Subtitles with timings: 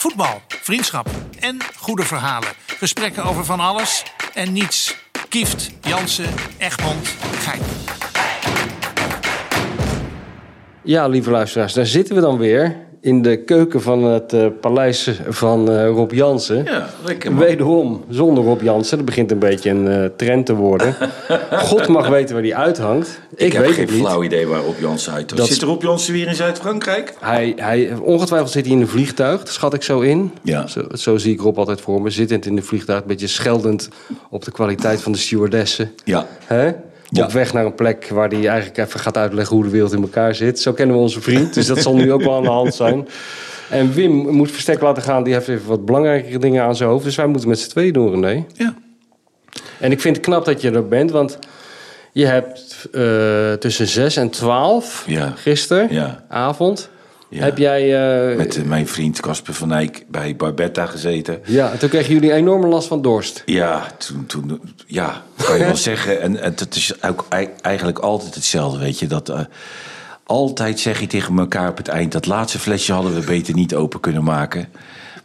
[0.00, 1.08] Voetbal, vriendschap
[1.40, 2.48] en goede verhalen.
[2.66, 4.96] Gesprekken over van alles en niets.
[5.28, 7.08] Kieft, Jansen, Egmond,
[7.38, 7.60] Gein.
[10.82, 12.76] Ja, lieve luisteraars, daar zitten we dan weer.
[13.02, 16.64] In de keuken van het uh, paleis van uh, Rob Jansen.
[16.64, 17.44] Ja, lekker man.
[17.44, 18.96] Wederom zonder Rob Jansen.
[18.96, 20.94] Dat begint een beetje een uh, trend te worden.
[21.52, 23.20] God mag weten waar die uithangt.
[23.34, 24.00] Ik, Ik heb weet geen het niet.
[24.00, 27.14] flauw idee waar Rob Jansen uit Dat- Zit Rob Jansen weer in Zuid-Frankrijk?
[27.20, 30.32] Hij, hij, ongetwijfeld zit hij in een vliegtuig, dat schat ik zo in.
[30.42, 30.66] Ja.
[30.66, 32.10] Zo, zo zie ik Rob altijd voor me.
[32.10, 33.88] Zittend in de vliegtuig, een beetje scheldend
[34.30, 35.90] op de kwaliteit van de stewardessen.
[36.04, 36.26] Ja.
[36.44, 36.70] Hè?
[37.10, 37.24] Ja.
[37.24, 40.02] Op weg naar een plek waar hij eigenlijk even gaat uitleggen hoe de wereld in
[40.02, 40.60] elkaar zit.
[40.60, 43.08] Zo kennen we onze vriend, dus dat zal nu ook wel aan de hand zijn.
[43.70, 47.04] En Wim moet verstek laten gaan, die heeft even wat belangrijkere dingen aan zijn hoofd.
[47.04, 48.44] Dus wij moeten met z'n tweeën doen, René.
[48.54, 48.74] Ja.
[49.78, 51.38] En ik vind het knap dat je er bent, want
[52.12, 55.32] je hebt eh, tussen 6 en 12 Ja.
[55.36, 56.24] gisteren, Ja.
[57.30, 57.44] Ja.
[57.44, 57.82] heb jij...
[58.30, 61.40] eh, Met eh, mijn vriend Casper van Eyck bij Barbetta gezeten.
[61.44, 63.42] Ja, toen kregen jullie enorme last van dorst.
[63.46, 66.20] Ja, toen, toen ja, kan je wel zeggen.
[66.20, 69.06] En, en het is ook ei- eigenlijk altijd hetzelfde, weet je.
[69.06, 69.40] Dat, eh,
[70.24, 72.12] altijd zeg je tegen elkaar op het eind...
[72.12, 74.68] dat laatste flesje hadden we beter niet open kunnen maken.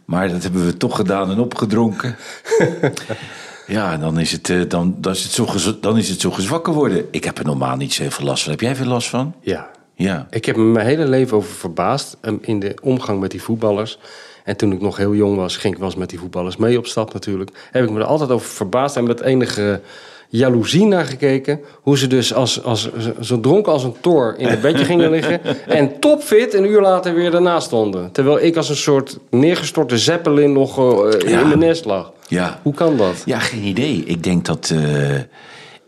[0.04, 2.16] Maar dat hebben we toch gedaan en opgedronken.
[3.66, 5.46] ja, dan is het, dan, dan is het, zo,
[5.80, 7.04] dan is het zo gezwakker worden.
[7.10, 8.52] Ik heb er normaal niet zoveel last van.
[8.52, 9.34] Heb jij veel last van?
[9.40, 9.70] Ja.
[9.98, 10.26] Ja.
[10.30, 13.98] Ik heb me mijn hele leven over verbaasd em, in de omgang met die voetballers.
[14.44, 16.78] En toen ik nog heel jong was, ging ik wel eens met die voetballers mee
[16.78, 17.50] op stap natuurlijk.
[17.70, 19.80] Heb ik me er altijd over verbaasd en met enige
[20.28, 21.60] jaloezie naar gekeken.
[21.82, 25.40] Hoe ze dus als, als, zo dronken als een tor in het bedje gingen liggen.
[25.66, 28.12] En topfit een uur later weer daarnaast stonden.
[28.12, 31.40] Terwijl ik als een soort neergestorte zeppelin nog eh, Ja.
[31.40, 32.12] in mijn nest lag.
[32.28, 32.60] Ja.
[32.62, 33.22] Hoe kan dat?
[33.24, 34.02] Ja, geen idee.
[34.04, 34.70] Ik denk dat.
[34.74, 35.18] eh,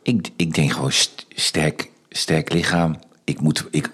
[0.03, 2.99] ik, ik denk gewoon st- sterk, sterk lichaam.
[3.29, 3.65] Ik moet.
[3.71, 3.91] Ik,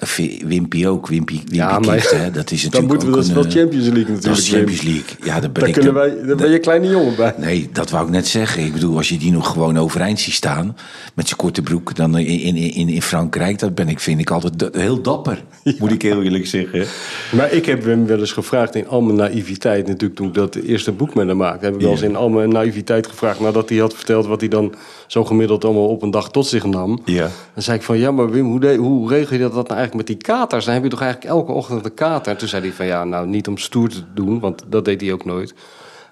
[0.47, 1.07] Wimpy ook.
[1.07, 2.31] Wimpy, Wimpy Ja, hè.
[2.41, 2.73] Dat is natuurlijk.
[2.73, 4.23] Dan moeten we, dat een, wel eh, Champions League natuurlijk.
[4.23, 5.17] Dat is Champions League.
[5.23, 5.73] Ja, daar ben ik.
[5.73, 7.35] kunnen wij, ben je kleine jongen bij.
[7.37, 8.65] Nee, dat wou ik net zeggen.
[8.65, 10.77] Ik bedoel, als je die nog gewoon overeind ziet staan.
[11.15, 11.95] met zijn korte broek.
[11.95, 13.59] dan in, in, in, in Frankrijk.
[13.59, 15.43] dat ben ik, vind ik altijd heel dapper.
[15.79, 16.87] Moet ik heel eerlijk zeggen.
[17.33, 19.87] Maar ik heb hem wel eens gevraagd in al mijn naïviteit.
[19.87, 21.65] Natuurlijk toen ik dat eerste boek met hem maakte.
[21.65, 23.41] Heb ik wel eens in al mijn naïviteit gevraagd.
[23.41, 24.75] Nadat hij had verteld wat hij dan
[25.07, 27.01] zo gemiddeld allemaal op een dag tot zich nam.
[27.05, 27.29] Ja.
[27.55, 29.79] Dan zei ik van, ja maar Wim, hoe, de- hoe regel je dat, dat nou
[29.79, 30.65] eigenlijk met die katers?
[30.65, 32.33] Dan heb je toch eigenlijk elke ochtend een kater?
[32.33, 34.41] En toen zei hij van, ja nou niet om stoer te doen.
[34.41, 35.55] Want dat deed hij ook nooit.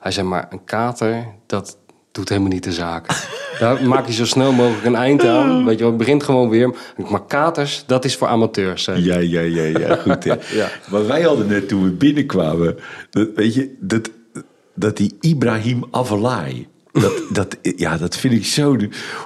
[0.00, 1.76] Hij zei, maar een kater, dat
[2.12, 3.06] doet helemaal niet de zaak.
[3.60, 5.64] Daar maak je zo snel mogelijk een eind aan.
[5.64, 6.74] Weet je het begint gewoon weer.
[7.10, 8.84] Maar katers, dat is voor amateurs.
[8.84, 10.24] Ja, ja, ja, ja, goed.
[10.24, 10.34] Hè.
[10.58, 10.68] Ja.
[10.90, 12.76] Maar wij hadden net toen we binnenkwamen,
[13.10, 14.10] dat, weet je, dat,
[14.74, 18.76] dat die Ibrahim Avalai, dat, dat, ja, dat vind ik zo,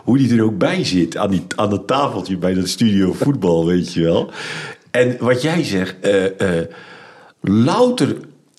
[0.04, 3.66] hoe die er ook bij zit, aan, die, aan dat tafeltje bij dat studio voetbal,
[3.66, 4.30] weet je wel.
[4.90, 6.66] En wat jij zegt, eh, eh,
[7.40, 8.16] louter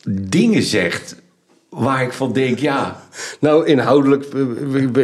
[0.10, 1.16] dingen zegt
[1.70, 3.02] waar ik van denk, ja,
[3.40, 4.42] Nou, inhoudelijk eh,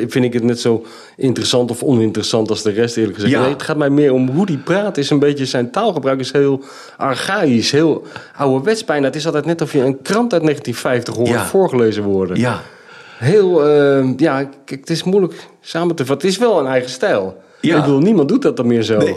[0.08, 0.86] vind ik het net zo
[1.18, 3.34] interessant of oninteressant als de rest, eerlijk gezegd.
[3.34, 3.42] Ja.
[3.42, 4.98] Nee, het gaat mij meer om hoe die praat.
[4.98, 6.64] Is een beetje, zijn taalgebruik is heel
[6.98, 9.06] archaïs, heel ouderwets bijna.
[9.06, 11.46] Het is altijd net of je een krant uit 1950 hoort Ja.
[11.46, 12.38] voorgelezen worden.
[12.38, 12.62] ja,
[13.24, 16.28] Heel, eh, ja, kijk, het is moeilijk samen te vatten.
[16.28, 17.38] Het is wel een eigen stijl.
[17.62, 17.76] Ja.
[17.76, 19.00] Ik bedoel, niemand doet dat dan meer zo.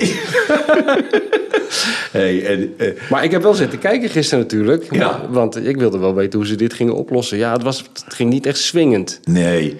[2.12, 4.94] hey, en, eh, Maar ik heb wel zitten kijken gisteren natuurlijk.
[4.94, 5.20] Ja.
[5.30, 7.38] Want ik wilde wel weten hoe ze dit gingen oplossen.
[7.38, 9.20] Ja, het, was, het ging niet echt swingend.
[9.24, 9.76] Nee,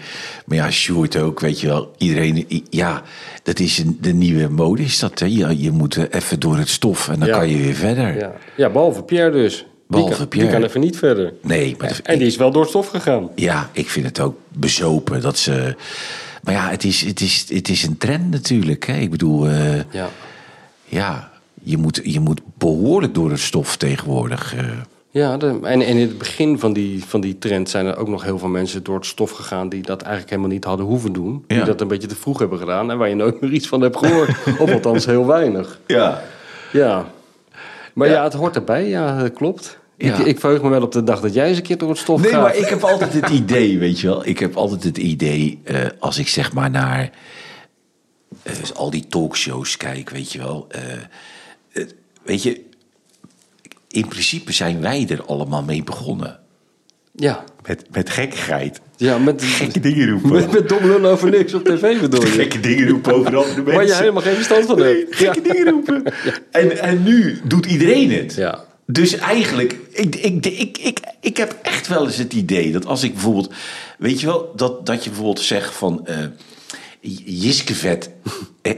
[0.46, 1.92] maar ja, Sjoerd ook, weet je wel.
[1.98, 3.02] Iedereen, ja,
[3.42, 5.18] dat is de nieuwe mode is dat.
[5.18, 5.26] Hè?
[5.26, 7.38] Je, je moet even door het stof en dan Ja.
[7.38, 8.18] kan je weer verder.
[8.18, 9.66] Ja, ja behalve Pierre dus.
[9.86, 10.50] Behalve die kan, Pierre.
[10.50, 11.32] Die kan even niet verder.
[11.42, 13.28] Nee, maar En die is wel door het stof gegaan.
[13.34, 15.74] ja, ik vind het ook bezopen dat ze...
[16.42, 18.86] Maar ja, het is, het is, het is een trend natuurlijk.
[18.86, 18.96] Hè?
[18.96, 20.08] Ik bedoel, eh, Ja.
[20.84, 21.30] ja,
[21.62, 24.54] je moet, je moet behoorlijk door het stof tegenwoordig.
[24.56, 24.64] eh.
[25.10, 28.08] Ja, de, en, en in het begin van die, van die trend zijn er ook
[28.08, 31.12] nog heel veel mensen door het stof gegaan die dat eigenlijk helemaal niet hadden hoeven
[31.12, 31.44] doen.
[31.46, 31.64] Die Ja.
[31.64, 33.96] dat een beetje te vroeg hebben gedaan en waar je nooit meer iets van hebt
[33.96, 34.28] gehoord.
[34.58, 35.80] of althans heel weinig.
[35.86, 36.22] Ja.
[36.72, 37.10] Ja.
[37.96, 39.78] Maar ja, het hoort erbij, ja, dat klopt.
[39.96, 40.18] Ja.
[40.18, 41.98] Ik, ik verheug me wel op de dag dat jij eens een keer door het
[41.98, 42.42] stof Nee, gaat.
[42.42, 44.26] maar ik heb altijd het idee, weet je wel.
[44.26, 47.10] Ik heb altijd het idee, eh, als ik zeg maar naar
[48.42, 50.66] eh, al die talkshows kijk, weet je wel.
[50.70, 50.92] eh,
[51.72, 51.86] eh,
[52.22, 52.64] weet je,
[53.88, 56.40] in principe zijn wij er allemaal mee begonnen.
[57.12, 57.44] Ja.
[57.66, 58.80] Met, met gekkigheid.
[58.96, 60.32] Ja, met, Gekke dingen roepen.
[60.40, 62.26] met, met dom lullen over niks op tv bedoel je.
[62.26, 63.74] Gekke dingen roepen over andere mensen.
[63.74, 65.16] Waar je helemaal geen verstand van Nee, hebt.
[65.16, 66.02] gekke dingen roepen.
[66.50, 68.34] En, en nu doet iedereen het.
[68.34, 68.64] Ja.
[68.86, 73.02] Dus eigenlijk, ik, ik, ik, ik, ik heb echt wel eens het idee dat als
[73.02, 73.52] ik bijvoorbeeld,
[73.98, 76.16] weet je wel, dat, dat je bijvoorbeeld zegt van eh
[77.24, 78.10] Jiskevet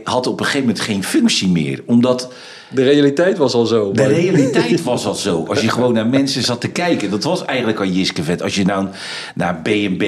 [0.04, 1.82] had op een gegeven moment geen functie meer.
[1.86, 2.32] Omdat
[2.70, 3.92] De realiteit was al zo.
[3.92, 5.44] De realiteit was al zo.
[5.48, 7.10] Als je gewoon naar mensen zat te kijken.
[7.10, 8.42] Dat was eigenlijk al Jiske vet.
[8.42, 8.86] Als je nou
[9.34, 10.02] naar B&B,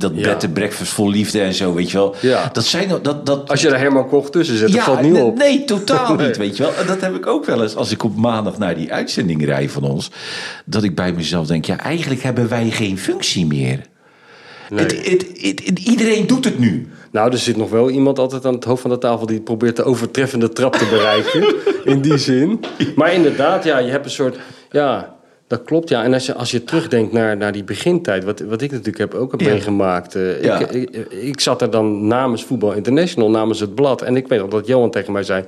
[0.00, 0.22] dat Ja.
[0.22, 2.14] bed and breakfast vol liefde en zo, weet je wel.
[2.20, 2.50] Ja.
[2.52, 5.38] Dat zijn dat, dat, Als je er Herman Koch tussen zet, dat valt niet op.
[5.38, 6.26] Nee, totaal Nee.
[6.26, 6.74] niet, weet je wel.
[6.74, 9.68] En dat heb ik ook wel eens als ik op maandag naar die uitzending rij
[9.68, 10.10] van ons.
[10.64, 13.80] Dat ik bij mezelf denk, ja, eigenlijk hebben wij geen functie meer.
[14.70, 14.84] Nee.
[14.84, 15.26] Het, het,
[15.66, 16.88] het- iedereen doet het nu.
[17.12, 19.76] Nou, er zit nog wel iemand altijd aan het hoofd van de tafel die probeert
[19.76, 21.54] de overtreffende trap te bereiken.
[21.92, 22.60] in die zin.
[22.96, 24.36] Maar inderdaad, ja, je hebt een soort.
[24.70, 25.16] Ja,
[25.46, 26.02] dat klopt, ja.
[26.04, 29.14] En als je, als je terugdenkt naar, naar die begintijd, wat, wat ik natuurlijk heb
[29.14, 29.48] ook heb Ja.
[29.48, 30.14] meegemaakt.
[30.14, 30.58] eh, Ja.
[30.58, 34.02] ik, ik, ik zat er dan namens Voetbal International, namens het blad.
[34.02, 35.44] En ik weet nog dat Johan tegen mij zei.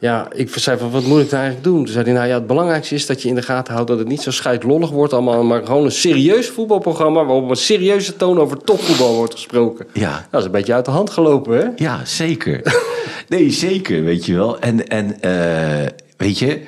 [0.00, 1.84] Ja, ik zei van, wat moet ik nou eigenlijk doen?
[1.84, 3.88] Toen zei hij, nou ja, het belangrijkste is dat je in de gaten houdt...
[3.88, 5.42] dat het niet zo scheidlollig wordt allemaal...
[5.42, 7.24] maar gewoon een serieus voetbalprogramma...
[7.24, 9.86] waarop op een serieuze toon over topvoetbal wordt gesproken.
[9.92, 10.26] Ja.
[10.30, 11.66] Dat is een beetje uit de hand gelopen, hè?
[11.84, 12.60] Ja, zeker.
[13.28, 14.58] nee, zeker, weet je wel.
[14.58, 15.86] En, en eh,
[16.16, 16.62] weet je,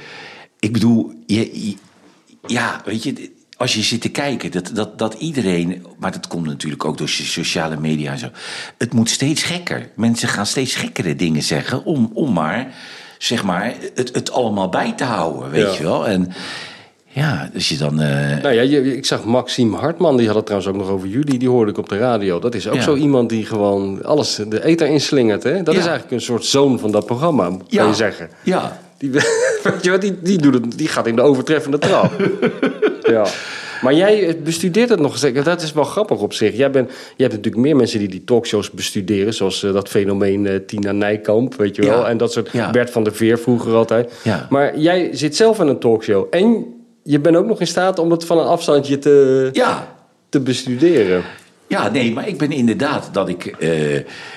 [0.58, 1.76] ik bedoel, je, je-
[2.46, 6.46] ja, weet je, als je zit te kijken, dat, dat, dat iedereen, maar dat komt
[6.46, 8.28] natuurlijk ook door so- sociale media en zo,
[8.78, 9.90] het moet steeds gekker.
[9.96, 12.74] Mensen gaan steeds gekkere dingen zeggen om, om maar,
[13.22, 15.76] zeg maar, het, het allemaal bij te houden, weet Ja.
[15.78, 16.06] je wel.
[16.06, 16.32] En
[17.06, 18.00] ja, dus je dan.
[18.00, 21.08] eh, Nou ja, je- ik zag Maxime Hartman, die had het trouwens ook nog over
[21.08, 22.38] jullie, die hoorde ik op de radio.
[22.38, 22.80] Dat is ook Ja.
[22.82, 25.62] zo iemand die gewoon alles de eter inslingert, hè?
[25.62, 25.80] Dat Ja.
[25.80, 28.28] is eigenlijk een soort zoon van dat programma, kan ja, je zeggen.
[28.42, 29.10] Ja, Die,
[30.00, 32.12] die, die, doet het, die gaat in de overtreffende trap.
[33.14, 33.26] ja.
[33.82, 35.44] Maar jij bestudeert het nog eens.
[35.44, 36.56] Dat is wel grappig op zich.
[36.56, 39.34] Jij, bent, jij hebt natuurlijk meer mensen die die talkshows bestuderen.
[39.34, 41.98] Zoals eh, dat fenomeen eh, Tina Nijkamp, weet je wel.
[42.00, 42.08] Ja.
[42.08, 42.70] En dat soort Ja.
[42.70, 44.12] Bert van der Veer vroeger altijd.
[44.22, 44.46] Ja.
[44.50, 46.26] Maar jij zit zelf in een talkshow.
[46.30, 46.64] En
[47.02, 49.96] je bent ook nog in staat om het van een afstandje te, ja.
[50.28, 51.22] te bestuderen.
[51.66, 53.46] Ja, nee, maar ik ben inderdaad dat ik.
[53.46, 53.70] eh,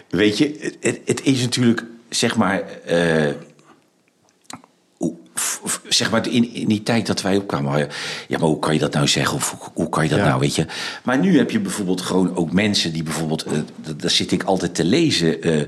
[0.09, 2.63] weet je, het- het, het is natuurlijk, zeg maar.
[5.87, 7.87] Zeg maar, in, in die tijd dat wij opkwamen.
[8.27, 9.35] Ja, maar hoe kan je dat nou zeggen?
[9.35, 10.25] Of hoe, hoe kan je dat Ja.
[10.27, 10.65] nou, weet je?
[11.03, 13.43] Maar nu heb je bijvoorbeeld gewoon ook mensen die bijvoorbeeld.
[13.43, 13.51] eh,
[13.97, 15.41] daar zit ik altijd te lezen.
[15.41, 15.61] eh,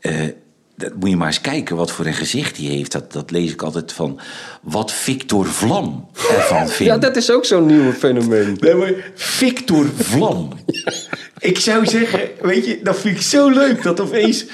[0.00, 0.30] eh,
[0.76, 2.92] dat moet je maar eens kijken wat voor een gezicht hij heeft.
[2.92, 4.20] Dat, dat lees ik altijd van
[4.62, 6.92] wat Victor Vlam ervan vindt.
[6.92, 8.56] Ja, dat is ook zo'n nieuw fenomeen.
[8.60, 10.48] Nee, maar Victor Vlam.
[11.38, 13.82] Ik zou zeggen, weet je, dat vind ik zo leuk.
[13.82, 14.44] Dat opeens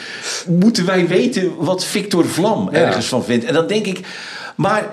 [0.46, 3.44] moeten wij weten wat Victor Vlam ergens van vindt.
[3.44, 4.00] En dan denk ik,
[4.60, 4.90] maar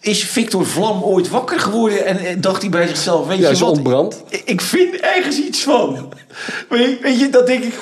[0.00, 3.70] is Victor Vlam ooit wakker geworden en dacht hij bij zichzelf, weet Ja, je wat?
[3.70, 4.22] ontbrand.
[4.44, 6.12] Ik- vind ergens iets van.
[7.02, 7.74] Weet je, dat denk ik,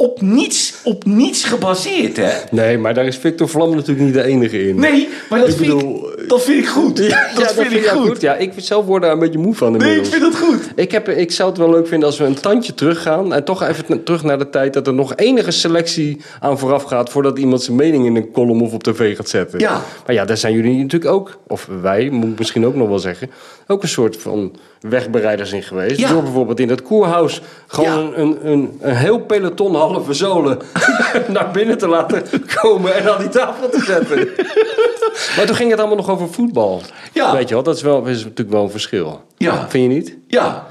[0.00, 2.30] op niets, op niets gebaseerd, hè?
[2.50, 4.80] Nee, maar daar is Victor Vlam natuurlijk niet de enige in.
[4.80, 6.98] Nee, maar dat, Ik vind, bedoel, ik, dat vind ik goed.
[6.98, 8.20] Ja, dat, ja, vind ik goed.
[8.20, 10.08] Ja, ik zelf word daar een beetje moe van Nee, ik inmiddels.
[10.08, 10.72] vind dat goed.
[10.74, 13.34] Ik, heb, ik zou het wel leuk vinden als we een tandje teruggaan.
[13.34, 17.10] En toch even terug naar de tijd dat er nog enige selectie aan vooraf gaat.
[17.10, 19.58] voordat iemand zijn mening in een column of op tv gaat zetten.
[19.58, 19.82] Ja.
[20.06, 22.98] Maar ja, daar zijn jullie natuurlijk ook, of wij, moet ik misschien ook nog wel
[22.98, 23.30] zeggen.
[23.66, 26.00] ook een soort van wegbereiders in geweest.
[26.00, 26.08] Ja.
[26.08, 28.16] Door bijvoorbeeld in het koerhuis gewoon Ja.
[28.18, 30.58] een, een, een heel peloton halve zolen
[31.28, 32.22] naar binnen te laten
[32.60, 32.94] komen.
[32.96, 34.16] en aan die tafel te zetten.
[35.36, 36.82] maar toen ging het allemaal nog over voetbal.
[37.12, 37.32] Ja.
[37.32, 39.22] Weet je wel, dat is, wel, is natuurlijk wel een verschil.
[39.36, 39.68] Ja.
[39.68, 40.16] Vind je niet?
[40.26, 40.66] Ja.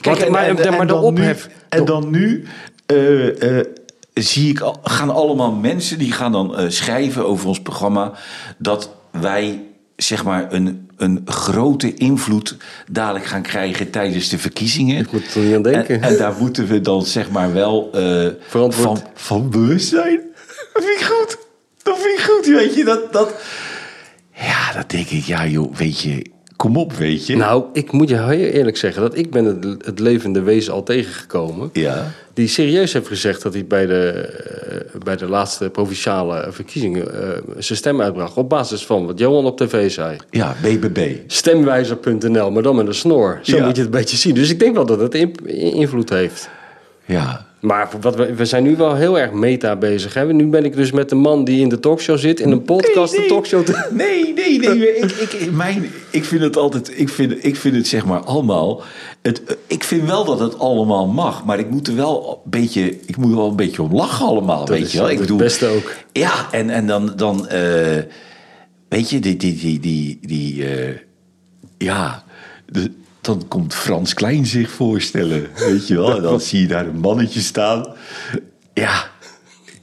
[0.00, 2.46] Want- maar- maar de dan ophef- en dan nu
[2.86, 3.66] eh, eh,
[4.14, 8.12] zie ik gaan allemaal mensen die gaan dan eh, schrijven over ons programma
[8.58, 9.62] dat wij
[10.02, 12.56] zeg maar een, een grote invloed
[12.90, 14.98] dadelijk gaan krijgen tijdens de verkiezingen.
[14.98, 16.02] Ik moet er niet aan denken.
[16.02, 20.20] En, en daar moeten we dan zeg maar wel eh, Verantwoord- van, van bewust zijn.
[20.72, 21.38] Dat vind ik goed.
[21.82, 22.46] Dat vind ik goed.
[22.46, 23.34] Weet je, dat, dat...
[24.34, 25.24] Ja, dat denk ik.
[25.24, 26.29] Ja joh, weet je.
[26.60, 27.36] Kom op, weet je.
[27.36, 30.82] Nou, ik moet je heel eerlijk zeggen dat ik ben het, het levende wezen al
[30.82, 31.70] tegengekomen.
[31.72, 32.10] Ja.
[32.34, 37.28] Die serieus heeft gezegd dat hij bij de, eh, bij de laatste provinciale verkiezingen eh,
[37.58, 38.36] zijn stem uitbracht.
[38.36, 40.16] Op basis van wat Johan op tv zei.
[40.30, 41.14] Ja, BBB.
[41.26, 43.38] Stemwijzer.nl, maar dan met een snor.
[43.42, 43.64] Zo Ja.
[43.66, 44.34] moet je het een beetje zien.
[44.34, 46.48] Dus ik denk wel dat het in- invloed heeft.
[47.04, 47.46] Ja.
[47.60, 50.14] Maar wat we, we zijn nu wel heel erg meta bezig.
[50.14, 50.32] Hè?
[50.32, 53.12] Nu ben ik dus met de man die in de talkshow zit, in een podcast
[53.12, 53.28] Nee, de nee.
[53.28, 53.88] talkshow te...
[53.90, 54.96] Nee, nee, nee.
[54.96, 56.98] Ik, ik, mijn, ik vind het altijd.
[56.98, 58.82] Ik vind, ik vind het zeg maar allemaal.
[59.22, 61.44] Het, ik vind wel dat het allemaal mag.
[61.44, 62.98] Maar ik moet er wel een beetje.
[63.06, 64.66] Ik moet er wel een beetje om lachen allemaal.
[64.66, 65.06] weet is je wel?
[65.06, 65.94] Ik het bedoel, beste ook.
[66.12, 67.12] Ja, en, en dan.
[67.16, 67.98] dan eh,
[68.88, 69.36] weet je, die.
[69.36, 70.96] die, die, die, die eh,
[71.78, 72.24] ja.
[72.66, 72.90] De,
[73.20, 75.48] dan komt Frans Klein zich voorstellen.
[75.56, 76.16] Weet je wel?
[76.16, 77.86] En dan zie je daar een mannetje staan.
[78.74, 79.10] Ja.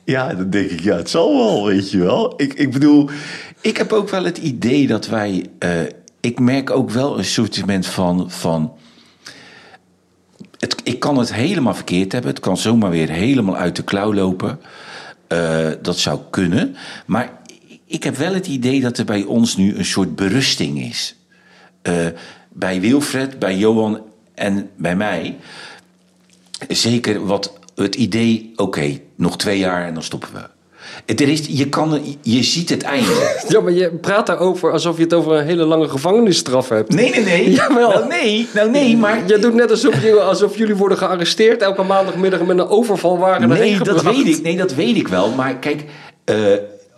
[0.04, 2.34] Ja, dan denk ik, ja, het zal wel, weet je wel.
[2.38, 3.10] Ik, ik bedoel,
[3.62, 5.46] ik heb ook wel het idee dat wij...
[5.60, 5.82] eh,
[6.20, 8.32] ik merk ook wel een soortement van...
[8.32, 8.74] van
[10.60, 12.32] het, ik kan het helemaal verkeerd hebben.
[12.32, 14.60] Het kan zomaar weer helemaal uit de klauw lopen.
[15.28, 16.76] Eh, dat zou kunnen.
[17.06, 17.42] Maar
[17.86, 21.16] ik heb wel het idee dat er bij ons nu een soort berusting is.
[21.82, 22.06] Eh,
[22.58, 24.02] bij Wilfred, bij Johan
[24.34, 25.38] en bij mij.
[26.68, 30.56] Zeker wat het idee, oké, nog twee jaar en dan stoppen we.
[31.14, 33.36] Er is, je, kan, je ziet het einde.
[33.48, 36.94] Ja, maar je praat daarover alsof je het over een hele lange gevangenisstraf hebt.
[36.94, 37.52] Nee, nee, nee.
[37.60, 37.90] Jawel.
[37.90, 39.28] Nou, nee, nou, nee, maar...
[39.28, 43.58] Je doet net alsof, je, alsof jullie worden gearresteerd elke maandagmiddag met een overvalwagen Nee,
[43.58, 44.42] erheen dat weet ik.
[44.42, 45.32] Nee, dat weet ik wel.
[45.32, 45.86] Maar kijk,
[46.26, 46.36] eh,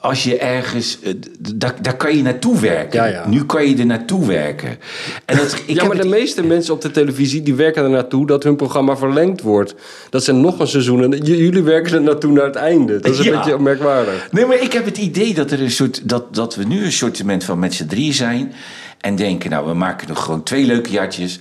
[0.01, 0.99] als je ergens...
[1.03, 1.13] eh,
[1.55, 2.99] daar, daar kan je naartoe werken.
[2.99, 3.27] Ja, ja.
[3.27, 4.77] Nu kan je er naartoe werken.
[5.25, 7.89] En dat, ik ja, heb maar de meeste mensen op de televisie die werken er
[7.89, 9.75] naartoe dat hun programma verlengd wordt.
[10.09, 12.99] Dat ze nog een seizoen en jullie werken er naartoe naar het einde.
[12.99, 13.37] Dat is een Ja.
[13.37, 14.27] beetje merkwaardig.
[14.31, 16.91] Nee, maar ik heb het idee dat, er een soort, dat, dat we nu een
[16.91, 18.53] sortiment van met z'n drie zijn.
[18.99, 21.39] En denken, nou, we maken nog gewoon twee leuke jaartjes.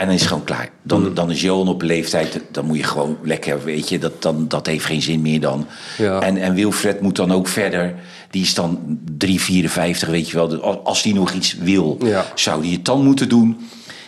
[0.00, 0.68] En dan is het gewoon klaar.
[0.82, 1.14] Dan, Mm.
[1.14, 2.40] dan is Johan op leeftijd.
[2.50, 3.98] Dan moet je gewoon lekker, weet je.
[3.98, 5.66] Dat, dan, dat heeft geen zin meer dan.
[5.98, 6.20] Ja.
[6.20, 7.94] En, en Wilfred moet dan ook verder.
[8.30, 10.48] Die is dan 3,54, weet je wel.
[10.48, 12.24] Dus Als- die nog iets wil, Ja.
[12.34, 13.56] zou die het dan moeten doen.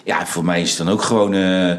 [0.04, 1.34] Ja, voor mij is het dan ook gewoon...
[1.34, 1.72] eh,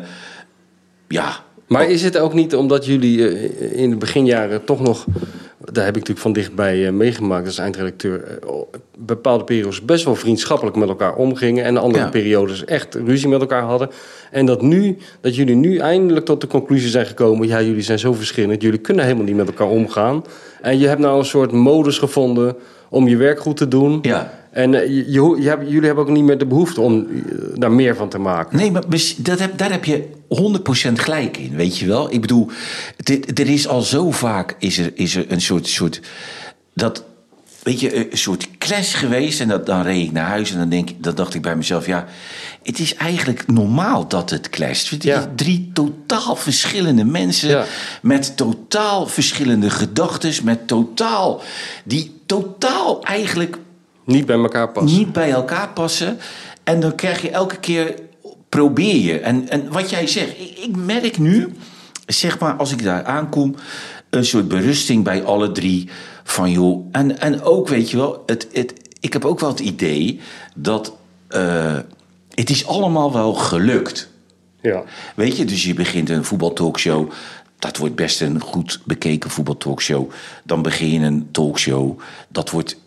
[1.08, 1.36] ja,
[1.68, 5.06] Maar is het ook niet omdat jullie eh, in de beginjaren toch nog...
[5.72, 8.24] Daar heb ik natuurlijk van dichtbij eh, meegemaakt als eindredacteur.
[8.24, 8.50] eh,
[8.98, 11.64] bepaalde periodes best wel vriendschappelijk met elkaar omgingen.
[11.66, 12.10] En de andere Ja.
[12.10, 13.90] periodes echt ruzie met elkaar hadden.
[14.32, 17.48] En dat, nu, dat jullie nu eindelijk tot de conclusie zijn gekomen...
[17.48, 18.62] ja, jullie zijn zo verschillend.
[18.62, 20.24] Jullie kunnen helemaal niet met elkaar omgaan.
[20.62, 22.56] En je hebt nou een soort modus gevonden
[22.90, 24.00] om je werk goed te doen.
[24.02, 24.34] Ja.
[24.54, 27.00] En eh, je, je, ho- je hebt- jullie hebben ook niet meer de behoefte om
[27.08, 28.58] eh, daar meer van te maken.
[28.58, 28.84] Nee, maar
[29.18, 30.04] dat heb, daar heb je
[30.90, 32.14] 100% gelijk in, weet je wel.
[32.14, 32.50] Ik bedoel,
[32.98, 36.02] dit- er is al zo vaak is er, is er een soort, soort
[36.74, 37.04] dat,
[37.64, 39.40] weet je, een soort clash geweest.
[39.40, 41.56] En dat, dan reed ik naar huis en dan, denk, ik- dan dacht ik bij
[41.56, 42.08] mezelf, ja,
[42.64, 45.04] het is eigenlijk normaal dat het clasht.
[45.04, 45.32] Ja.
[45.36, 47.66] Drie totaal verschillende mensen Ja.
[48.02, 51.42] met totaal verschillende gedachten, met totaal,
[51.86, 53.58] die totaal eigenlijk
[54.06, 54.98] Niet bij elkaar passen.
[54.98, 56.18] niet bij elkaar passen.
[56.64, 57.96] En dan krijg je elke keer,
[58.50, 59.20] probeer je.
[59.20, 61.54] En, en wat jij zegt, ik, ik merk nu,
[62.08, 63.56] zeg maar, als ik daar aankom,
[64.10, 65.90] een soort berusting bij alle drie.
[66.24, 69.60] Van joh, en, en ook weet je wel, het, het, ik heb ook wel het
[69.60, 70.20] idee
[70.56, 70.94] dat
[71.28, 71.78] eh,
[72.30, 74.10] het is allemaal wel gelukt.
[74.62, 74.84] Ja.
[75.16, 77.12] Weet je, dus je begint een voetbaltalkshow.
[77.60, 80.12] Dat wordt best een goed bekeken voetbaltalkshow.
[80.44, 82.00] Dan begin je een talkshow.
[82.30, 82.78] Dat wordt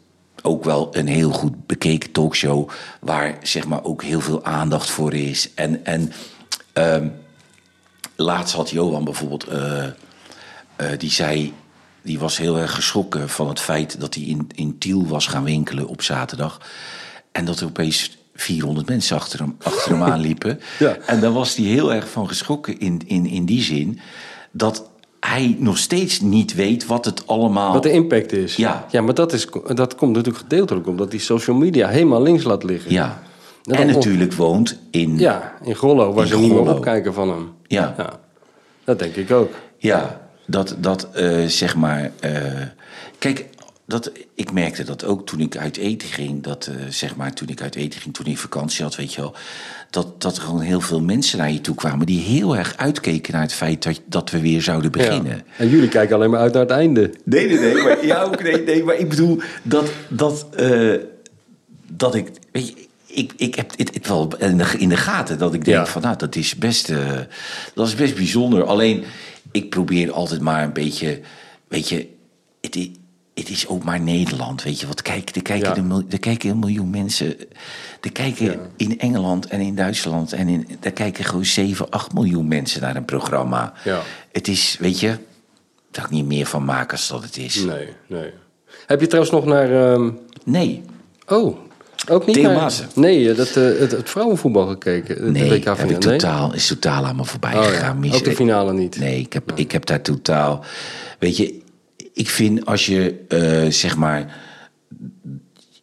[0.47, 2.69] ook wel een heel goed bekeken talkshow.
[3.01, 5.55] Waar zeg maar ook heel veel aandacht voor is.
[5.55, 6.13] En, en
[6.73, 7.09] ehm,
[8.17, 9.45] laatst had Johan bijvoorbeeld.
[9.45, 9.93] eh, eh,
[10.99, 11.53] die zei.
[12.03, 15.45] Die was heel erg geschrokken van het feit dat hij in, in Tiel was gaan
[15.45, 16.61] winkelen op zaterdag.
[17.33, 20.61] En dat er opeens 400 mensen achter hem, achter hem aanliepen.
[20.79, 20.97] Ja.
[21.07, 24.01] En daar was hij heel erg van geschrokken in, in, in die zin.
[24.51, 24.91] Dat
[25.27, 27.73] hij nog steeds niet weet wat het allemaal...
[27.73, 28.57] Wat de impact is.
[28.57, 28.87] Ja.
[28.91, 32.63] ja maar dat, is, dat komt natuurlijk gedeeltelijk omdat die social media helemaal links laat
[32.63, 32.93] liggen.
[32.93, 33.23] Ja.
[33.65, 35.19] En natuurlijk woont in...
[35.19, 37.53] Ja, in Grollo, waar In ze niet meer opkijken van hem.
[37.67, 37.95] Ja.
[37.97, 38.19] ja.
[38.85, 39.51] Dat denk ik ook.
[39.79, 42.11] Ja, dat, dat eh, zeg maar.
[42.21, 42.33] eh,
[43.19, 43.47] kijk,
[43.87, 46.43] dat, ik merkte dat ook toen ik uit eten ging.
[46.43, 49.21] Dat, eh, zeg maar, toen ik uit eten ging, toen ik vakantie had, weet je
[49.21, 49.35] wel.
[49.91, 52.07] Dat, dat er gewoon heel veel mensen naar je toe kwamen.
[52.07, 55.37] die heel erg uitkeken naar het feit dat, dat we weer zouden beginnen.
[55.37, 55.43] Ja.
[55.59, 57.11] En jullie kijken alleen maar uit naar het einde.
[57.25, 57.83] Nee, nee, nee.
[57.83, 60.95] Maar, ja, ook, nee, nee, maar ik bedoel dat, dat, eh,
[61.89, 62.31] dat ik.
[62.53, 62.75] Weet je,
[63.07, 65.87] ik, ik heb het, het wel in de, in de gaten dat ik denk Ja.
[65.87, 67.19] van nou, dat is best, eh,
[67.75, 68.65] dat is best bijzonder.
[68.65, 69.05] Alleen,
[69.51, 71.21] ik probeer altijd maar een beetje,
[71.69, 72.09] weet je,
[72.61, 72.89] het,
[73.41, 74.87] het is ook maar Nederland, weet je.
[74.87, 75.91] Wat kijken, er kijken, Ja.
[75.99, 77.35] de er kijken een miljoen mensen.
[78.01, 82.49] Er kijken in Engeland en in Duitsland en in, daar kijken gewoon 7, 8 miljoen
[82.49, 83.73] mensen naar een programma.
[83.85, 84.01] Ja.
[84.33, 85.19] Het is, weet je,
[85.91, 87.65] dat ik niet meer van maak als dat het is.
[87.65, 88.31] Nee, nee.
[88.87, 89.93] Heb je trouwens nog naar...
[89.93, 90.11] ehm,
[90.45, 90.83] Nee,
[91.27, 91.57] Oh,
[92.09, 92.73] ook niet naar...
[92.95, 95.17] Nee, eh, dat, eh, het, het vrouwenvoetbal gekeken.
[95.25, 95.99] De nee, heb ik Nee?
[95.99, 97.99] totaal, is totaal aan me voorbij Oh, gegaan.
[97.99, 98.99] Mis- Ook de finale niet.
[98.99, 100.65] Nee, ik heb, ik heb daar totaal...
[101.19, 101.61] Weet je,
[102.17, 104.37] ik vind als je, eh, zeg maar...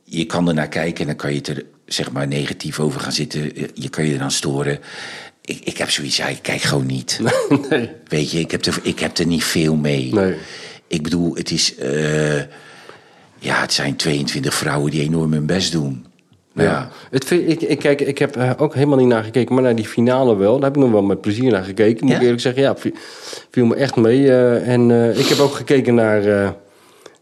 [0.04, 3.12] Je kan er naar kijken en dan kan je er, zeg maar, negatief over gaan
[3.12, 3.52] zitten.
[3.74, 4.80] Je kan je eraan storen.
[5.42, 7.20] Ik, ik heb zoiets, ja, ik kijk gewoon niet.
[7.70, 7.90] nee.
[8.08, 10.14] Weet je, ik heb er, ik heb er niet veel mee.
[10.14, 10.36] Nee.
[10.88, 11.76] Ik bedoel, het is...
[11.76, 12.38] eh,
[13.40, 16.06] ja, het zijn 22 vrouwen die enorm hun best doen.
[16.56, 16.90] Ja.
[17.10, 19.76] Het, vind- ik, ik, kijk, ik heb er ook helemaal niet naar gekeken, maar naar
[19.76, 20.54] die finale wel.
[20.54, 22.00] Daar heb ik nog wel met plezier naar gekeken.
[22.06, 22.16] Moet Ja?
[22.16, 22.92] ik eerlijk zeggen, ja, viel,
[23.52, 24.28] viel me echt mee.
[24.32, 26.50] eh, en eh, ik heb ook gekeken naar, eh,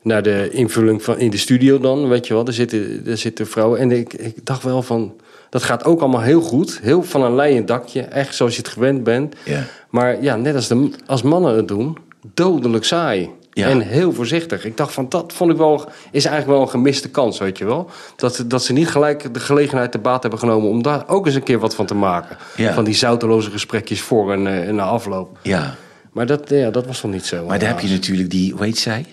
[0.01, 2.45] naar de invulling van in de studio dan, weet je wel.
[2.47, 3.79] Er zitten, er zitten vrouwen.
[3.79, 5.13] En ik, ik dacht wel van,
[5.49, 6.79] dat gaat ook allemaal heel goed.
[6.81, 9.35] Heel van een leien dakje, echt zoals je het gewend bent.
[9.45, 9.63] Ja.
[9.89, 11.97] Maar ja, net als, de, als mannen het doen,
[12.33, 13.29] dodelijk saai.
[13.53, 13.67] Ja.
[13.67, 14.65] En heel voorzichtig.
[14.65, 17.65] Ik dacht van, dat vond ik wel, is eigenlijk wel een gemiste kans, weet je
[17.65, 17.89] wel.
[18.15, 21.25] Dat, ze- dat ze niet gelijk de gelegenheid te baat hebben genomen om daar ook
[21.25, 22.37] eens een keer wat van te maken.
[22.55, 22.73] Ja.
[22.73, 25.37] Van die zouteloze gesprekjes voor en, eh, en na afloop.
[25.43, 25.75] Ja,
[26.11, 27.45] Maar dat, ja, dat was toch niet zo.
[27.45, 29.05] maar daar heb je natuurlijk die, hoe heet zij?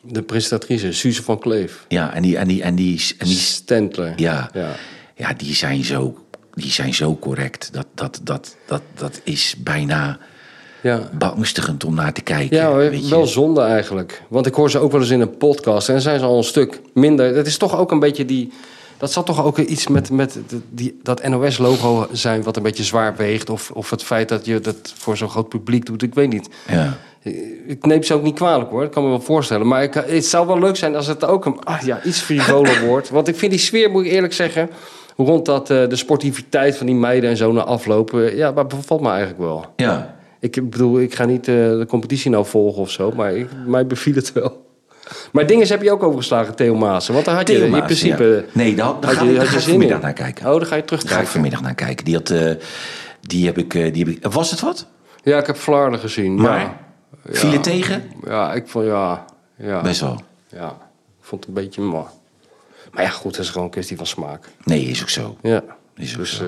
[0.00, 1.84] De presentatrice, Suze van Kleef.
[1.88, 4.12] Ja, en die, en die, en die, en die Stentler.
[4.16, 4.68] ja, ja.
[5.14, 5.32] ja.
[5.36, 6.18] die zijn zo,
[6.54, 7.68] die zijn zo correct.
[7.72, 10.18] Dat, dat, dat, dat, dat is bijna
[10.86, 11.08] Ja.
[11.18, 12.56] beangstigend om naar te kijken.
[12.56, 13.10] Ja, weet je.
[13.14, 14.22] wel zonde eigenlijk.
[14.28, 16.36] Want ik hoor ze ook wel eens in een podcast en dan zijn ze al
[16.36, 17.36] een stuk minder.
[17.36, 18.52] Het is toch ook een beetje die.
[18.98, 22.84] Dat zat toch ook iets met, met de- die, dat NOS-logo zijn wat een beetje
[22.84, 23.50] zwaar weegt.
[23.50, 26.02] Of, of het feit dat je dat voor zo'n groot publiek doet.
[26.02, 26.48] Ik weet niet.
[26.68, 26.96] Ja.
[27.66, 29.66] Ik neem ze ook niet kwalijk hoor, dat kan me wel voorstellen.
[29.66, 32.84] Maar ik, het zou wel leuk zijn als het ook een, ah, ja, iets frivoler
[32.86, 33.10] wordt.
[33.10, 34.70] Want ik vind die sfeer, moet ik eerlijk zeggen...
[35.16, 38.36] rond dat, eh, de sportiviteit van die meiden en zo na aflopen...
[38.36, 39.66] ja, maar bevalt me eigenlijk wel.
[39.76, 40.15] ja.
[40.40, 43.86] Ik bedoel, ik ga niet eh, de competitie nou volgen of zo, maar ik, mij
[43.86, 44.64] beviel het wel.
[45.32, 47.14] Maar dingen heb je ook overgeslagen, Theo Maassen.
[47.14, 48.44] Want daar had je in principe...
[48.46, 48.52] ja.
[48.62, 50.04] Nee, daar- daar had ga je, had daar ik vanmiddag in.
[50.04, 50.46] naar kijken.
[50.46, 52.04] Oh, dan ga je Daar ga ik vanmiddag naar kijken.
[52.04, 52.50] Die, had, eh,
[53.20, 54.32] die, heb ik, eh, die heb ik...
[54.32, 54.86] Was het wat?
[55.22, 56.34] Ja, ik heb Vlaarden gezien.
[56.34, 56.58] Maar?
[56.60, 56.76] Ja.
[57.30, 58.02] Viel je tegen?
[58.26, 58.86] ja, ik vond...
[58.86, 59.24] Ja,
[59.58, 60.20] ja, Best wel.
[60.48, 60.68] ja,
[61.20, 61.80] ik vond het een beetje...
[61.80, 62.04] Maar,
[62.92, 64.44] maar ja, goed, dat is gewoon een kwestie van smaak.
[64.64, 65.36] Nee, is ook zo.
[65.42, 65.62] Ja.
[65.96, 66.44] Is ook Dus, zo.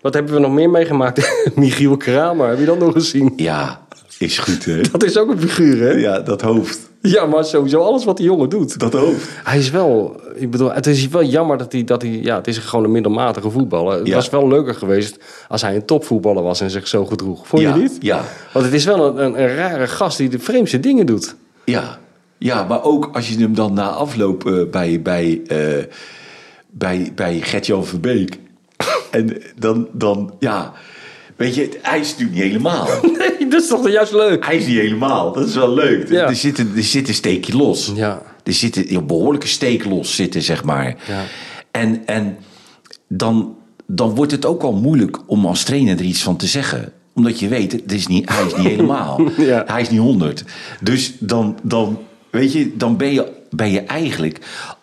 [0.00, 1.30] Wat hebben we nog meer meegemaakt?
[1.54, 3.32] Michiel Kramer, heb je dat nog gezien?
[3.36, 3.86] Ja,
[4.18, 4.80] is goed hè?
[4.80, 5.90] Dat is ook een figuur, hè?
[5.90, 6.86] Ja, dat hoofd.
[7.02, 8.78] Ja, maar sowieso alles wat die jongen doet.
[8.78, 9.28] Dat hoofd.
[9.44, 12.46] Hij is wel, ik bedoel, het is wel jammer dat hij, dat hij ja, het
[12.46, 13.98] is gewoon een middelmatige voetballer.
[13.98, 14.14] Het Ja.
[14.14, 17.46] was wel leuker geweest als hij een topvoetballer was en zich zo gedroeg.
[17.46, 17.96] Vond ja, je niet?
[18.00, 21.34] Ja, Want het is wel een, een, een rare gast die de vreemdste dingen doet.
[21.64, 21.98] ja.
[22.40, 25.84] Ja, maar ook als je hem dan na afloop eh, bij, bij, eh,
[26.70, 28.38] bij, bij Gert-Jan Verbeek...
[29.10, 30.72] en dan, dan, ja...
[31.36, 32.88] Weet je, hij is natuurlijk niet helemaal.
[33.18, 34.44] Nee, dat is toch juist leuk?
[34.44, 35.32] Hij is niet helemaal.
[35.32, 36.08] Dat is wel leuk.
[36.08, 36.26] Ja.
[36.26, 37.92] Er, zit een, er zit een steekje los.
[37.94, 38.22] Ja.
[38.44, 40.96] Er zit een behoorlijke steek los zitten, zeg maar.
[41.06, 41.24] Ja.
[41.70, 42.36] En, en
[43.08, 46.92] dan, dan wordt het ook wel moeilijk om als trainer er iets van te zeggen.
[47.14, 49.20] Omdat je weet, het is niet, hij is niet helemaal.
[49.36, 49.64] Ja.
[49.66, 50.44] Hij is niet 100.
[50.80, 51.98] Dus dan, dan,
[52.30, 54.38] weet je, dan ben je, ben je eigenlijk...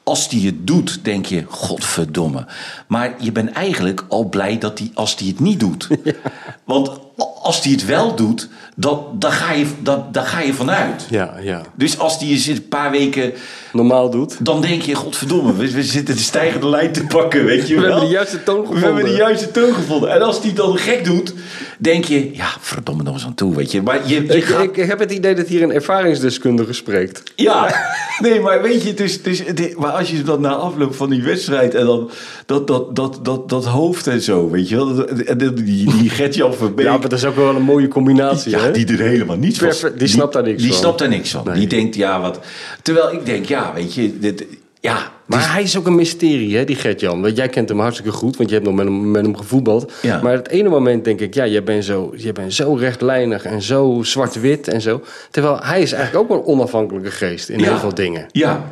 [0.05, 2.45] Als hij het doet, denk je, godverdomme.
[2.87, 5.87] Maar je bent eigenlijk al blij dat hij, als hij het niet doet.
[6.63, 6.99] Want
[7.41, 11.05] als hij het wel doet, dan, dan, ga, je, dan, dan ga je vanuit.
[11.09, 11.61] Ja, ja.
[11.75, 13.33] Dus als hij je een paar weken
[13.75, 14.45] Normaal doet.
[14.45, 17.81] dan denk je, godverdomme, we, we zitten de stijgende lijn te pakken, weet je We
[17.81, 17.89] wel.
[17.89, 18.93] hebben de juiste toon We gevonden.
[18.93, 20.11] hebben de juiste toon gevonden.
[20.13, 21.33] En als die dan gek doet,
[21.79, 23.81] denk je, ja, verdomme nog eens aan toe, weet je.
[23.81, 24.63] Maar je, je Ik, gaat...
[24.63, 27.23] ik heb het idee dat hier een ervaringsdeskundige spreekt.
[27.35, 27.75] Ja,
[28.21, 29.43] nee, maar weet je, dus, dus,
[29.77, 32.09] maar als je dan na afloop van die wedstrijd en dan
[32.45, 34.95] dat, dat, dat, dat, dat hoofd en zo, weet je wel,
[35.37, 36.85] die, die, die Gert-Jan Verbeek.
[36.85, 38.71] Ja, maar dat is ook wel een mooie combinatie, Ja, hè?
[38.71, 39.91] die er helemaal niets van.
[39.97, 40.79] Die snapt daar niks die van.
[40.79, 41.41] snapt daar niks van.
[41.45, 41.53] Nee.
[41.55, 42.39] Die denkt, ja, wat.
[42.81, 44.45] Terwijl ik denk, ja, weet je, dit,
[44.79, 45.13] ja.
[45.25, 47.21] Maar hij is ook een mysterie, hè, die Gert-Jan.
[47.21, 49.91] Want jij kent hem hartstikke goed, want je hebt nog met hem, met hem gevoetbald.
[50.01, 50.21] Ja.
[50.21, 53.61] Maar het ene moment denk ik, ja, jij bent zo, jij bent zo rechtlijnig en
[53.61, 55.01] zo zwart-wit en zo.
[55.31, 58.25] Terwijl hij is eigenlijk ook wel een onafhankelijke geest in ja, heel veel dingen.
[58.31, 58.65] Ja,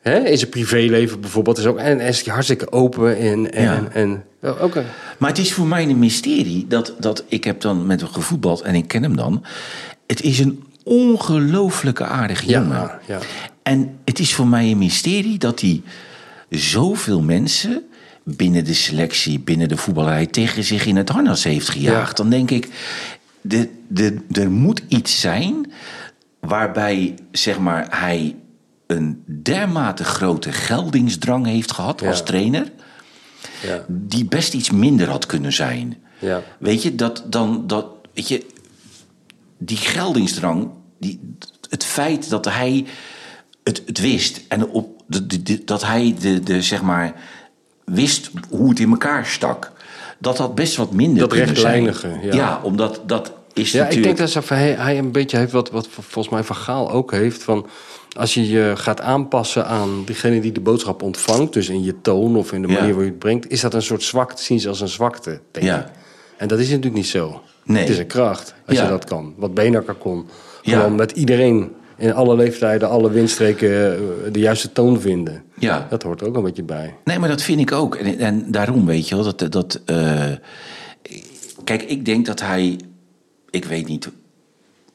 [0.00, 0.18] Hè?
[0.18, 3.88] In zijn privéleven bijvoorbeeld is ook en is hij hartstikke open en, en, Ja.
[3.92, 4.84] en een,
[5.18, 8.60] maar het is voor mij een mysterie dat, dat ik heb dan met hem gevoetbald
[8.60, 9.44] en ik ken hem dan.
[10.06, 12.90] Het is een ongelooflijke aardige Ja, jongen.
[13.06, 13.18] ja.
[13.68, 15.82] En het is voor mij een mysterie dat hij
[16.50, 17.82] zoveel mensen
[18.24, 22.16] binnen de selectie, binnen de voetballerij tegen zich in het harnas heeft gejaagd.
[22.16, 22.68] Dan denk ik,
[23.40, 25.72] de, de, er moet iets zijn
[26.40, 28.36] waarbij zeg maar, hij
[28.86, 32.72] een dermate grote geldingsdrang heeft gehad als trainer,
[33.62, 35.96] ja, die best iets minder had kunnen zijn.
[36.18, 36.42] ja.
[36.58, 38.46] Weet je, dat dan, dat, weet je,
[39.58, 41.34] die geldingsdrang, die,
[41.68, 42.86] het feit dat hij
[43.68, 47.12] het, het wist en op, de, de- de- dat hij de, de, zeg maar,
[47.84, 49.72] wist hoe het in elkaar stak,
[50.18, 51.84] dat dat best wat minder Dat kunnen zijn.
[51.84, 52.34] rechtlijnige, ja.
[52.34, 55.70] ja, omdat dat is Ja, ik denk dat ze- hij, hij een beetje heeft wat,
[55.70, 57.42] wat volgens mij Van Gaal ook heeft.
[57.42, 57.66] Van
[58.16, 62.36] als je je gaat aanpassen aan degene die de boodschap ontvangt, dus in je toon
[62.36, 62.74] of in de Ja.
[62.74, 65.40] manier waarop je het brengt, is dat een soort zwakte, zien ze als een zwakte,
[65.50, 65.78] denk Ja.
[65.78, 65.86] ik.
[66.36, 67.40] En dat is natuurlijk niet zo.
[67.64, 67.80] Nee.
[67.80, 68.82] Het is een kracht als Ja.
[68.82, 69.34] je dat kan.
[69.36, 70.28] Wat Benakker kon.
[70.62, 70.76] Ja.
[70.78, 75.42] Gewoon met iedereen in alle leeftijden, alle windstreken eh, de juiste toon vinden.
[75.58, 75.86] Ja.
[75.90, 76.94] Dat hoort er ook een beetje bij.
[77.04, 77.94] Nee, maar dat vind ik ook.
[77.94, 79.52] En, en daarom weet je wel, dat...
[79.52, 80.32] dat eh,
[81.64, 82.80] kijk, ik denk dat hij...
[83.50, 84.10] Ik weet niet,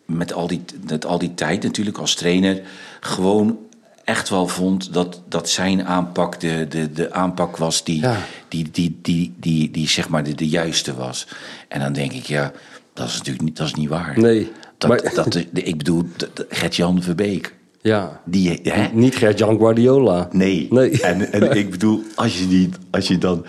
[0.06, 2.62] met al, die, met al die tijd natuurlijk als trainer...
[3.00, 3.58] gewoon
[4.04, 8.18] echt wel vond dat, dat zijn aanpak de, de, de aanpak was die, Ja.
[8.48, 11.28] die, die, die, die, die, zeg maar de, de juiste was.
[11.68, 12.52] En dan denk ik, ja,
[12.94, 14.20] dat is natuurlijk niet, dat is niet waar.
[14.20, 14.52] Nee.
[14.88, 16.04] Dat, Maar- dat, ik bedoel,
[16.50, 17.54] Gert-Jan Verbeek.
[17.82, 18.22] Ja.
[18.26, 18.88] Die, hè?
[18.94, 20.30] Niet Gert-Jan Guardiola.
[20.32, 20.68] Nee.
[20.70, 21.02] Nee.
[21.02, 23.46] En, en ik bedoel, als je, die, als je dan...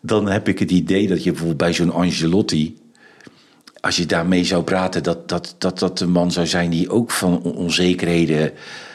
[0.00, 2.76] Dan heb ik het idee dat je bijvoorbeeld bij zo'n Angelotti...
[3.80, 7.10] Als je daarmee zou praten, dat dat, dat dat een man zou zijn die ook
[7.10, 8.52] van on- onzekerheden...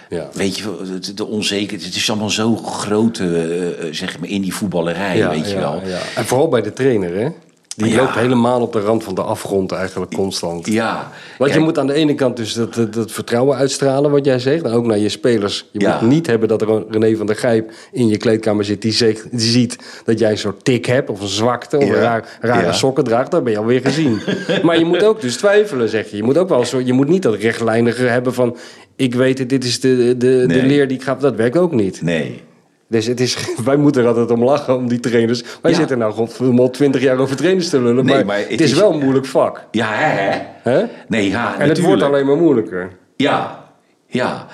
[0.09, 0.29] Ja.
[0.33, 1.85] Weet je, wel, de, de onzekerheid...
[1.85, 5.59] Het is allemaal zo groot, eh, eh, zeg maar, in die voetballerij, weet je ja,
[5.59, 5.81] wel.
[5.87, 5.99] ja.
[6.15, 7.29] En vooral bij de trainer, hè?
[7.75, 7.97] Die Ja.
[8.01, 10.67] loopt helemaal op de rand van de afgrond eigenlijk constant.
[10.67, 11.11] Ja.
[11.37, 14.39] Want je moet aan de ene kant dus dat, dat, dat vertrouwen uitstralen, wat jij
[14.39, 14.63] zegt.
[14.63, 15.65] En ook naar je spelers.
[15.71, 15.97] Je Ja.
[16.01, 18.81] moet niet hebben dat er een René van der Gijp in je kleedkamer zit...
[18.81, 21.77] die, zegt, die ziet dat jij een soort tik hebt of een zwakte...
[21.77, 21.89] of Ja.
[21.93, 23.31] een raar, rare sokken draagt.
[23.31, 24.19] Dan ben je alweer gezien.
[24.63, 26.17] maar je moet ook dus twijfelen, zeg je.
[26.17, 28.57] Je moet ook wel zo, je moet niet dat rechtlijnige hebben van...
[28.95, 31.15] ik weet het, dit is de, de, de leer die ik ga...
[31.15, 32.01] Dat werkt ook niet.
[32.01, 32.41] Nee.
[32.93, 35.43] Dus het is, wij moeten er altijd om lachen, om die trainers.
[35.61, 35.77] Wij Ja.
[35.77, 38.05] zitten nou gewoon al twintig jaar over trainers te lullen.
[38.05, 39.63] Nee, maar, maar het, het is, is- wel een moeilijk vak.
[39.71, 40.39] Ja, hè?
[40.71, 40.85] Hè?
[41.07, 42.91] Nee, ja, En het wordt alleen maar moeilijker.
[43.15, 43.65] Ja,
[44.07, 44.47] ja.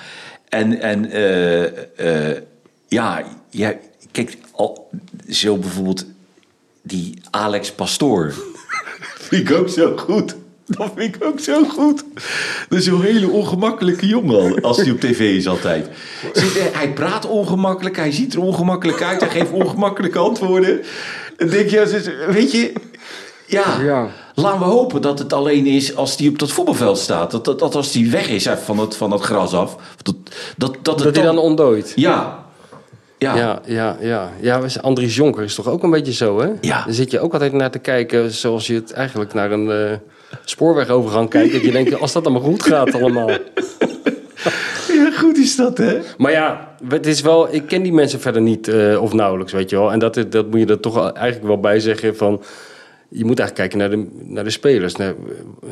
[0.48, 2.36] En, en eh, eh,
[2.88, 3.74] ja, ja,
[4.12, 4.90] kijk, al,
[5.28, 6.04] zo bijvoorbeeld
[6.82, 8.34] die Alex Pastoor.
[9.28, 10.36] vind ik ook zo goed.
[10.76, 12.04] Dat vind ik ook zo goed.
[12.68, 15.88] Dat is zo'n hele ongemakkelijke jongen als hij op tv is altijd.
[16.72, 20.80] Hij praat ongemakkelijk, hij ziet er ongemakkelijk uit, hij geeft ongemakkelijke antwoorden.
[21.36, 22.72] Dan denk je, weet je,
[23.46, 24.08] ja, Ja.
[24.34, 27.30] laten we hopen dat het alleen is als hij op dat voetbalveld staat.
[27.30, 30.14] Dat, dat, dat als hij weg is van het, van het gras af, dat,
[30.56, 31.92] dat, dat, hij dan ontdooit.
[31.96, 32.48] Ja.
[33.18, 33.36] Ja.
[33.36, 34.30] Ja, ja, ja.
[34.40, 36.48] ja Andries Jonker is toch ook een beetje zo, hè?
[36.60, 36.84] Ja.
[36.84, 39.96] Dan zit je ook altijd naar te kijken zoals je het eigenlijk naar een eh,
[40.44, 41.52] spoorwegovergang kijkt.
[41.52, 43.30] Dat je denkt, als dat allemaal goed gaat allemaal.
[44.92, 45.98] Ja, goed is dat, hè?
[46.18, 49.70] Maar ja, het is wel, ik ken die mensen verder niet eh, of nauwelijks, weet
[49.70, 49.92] je wel.
[49.92, 52.42] En dat, dat moet je er toch eigenlijk wel bij zeggen van...
[53.12, 55.14] Je moet eigenlijk kijken naar de, naar de spelers, naar,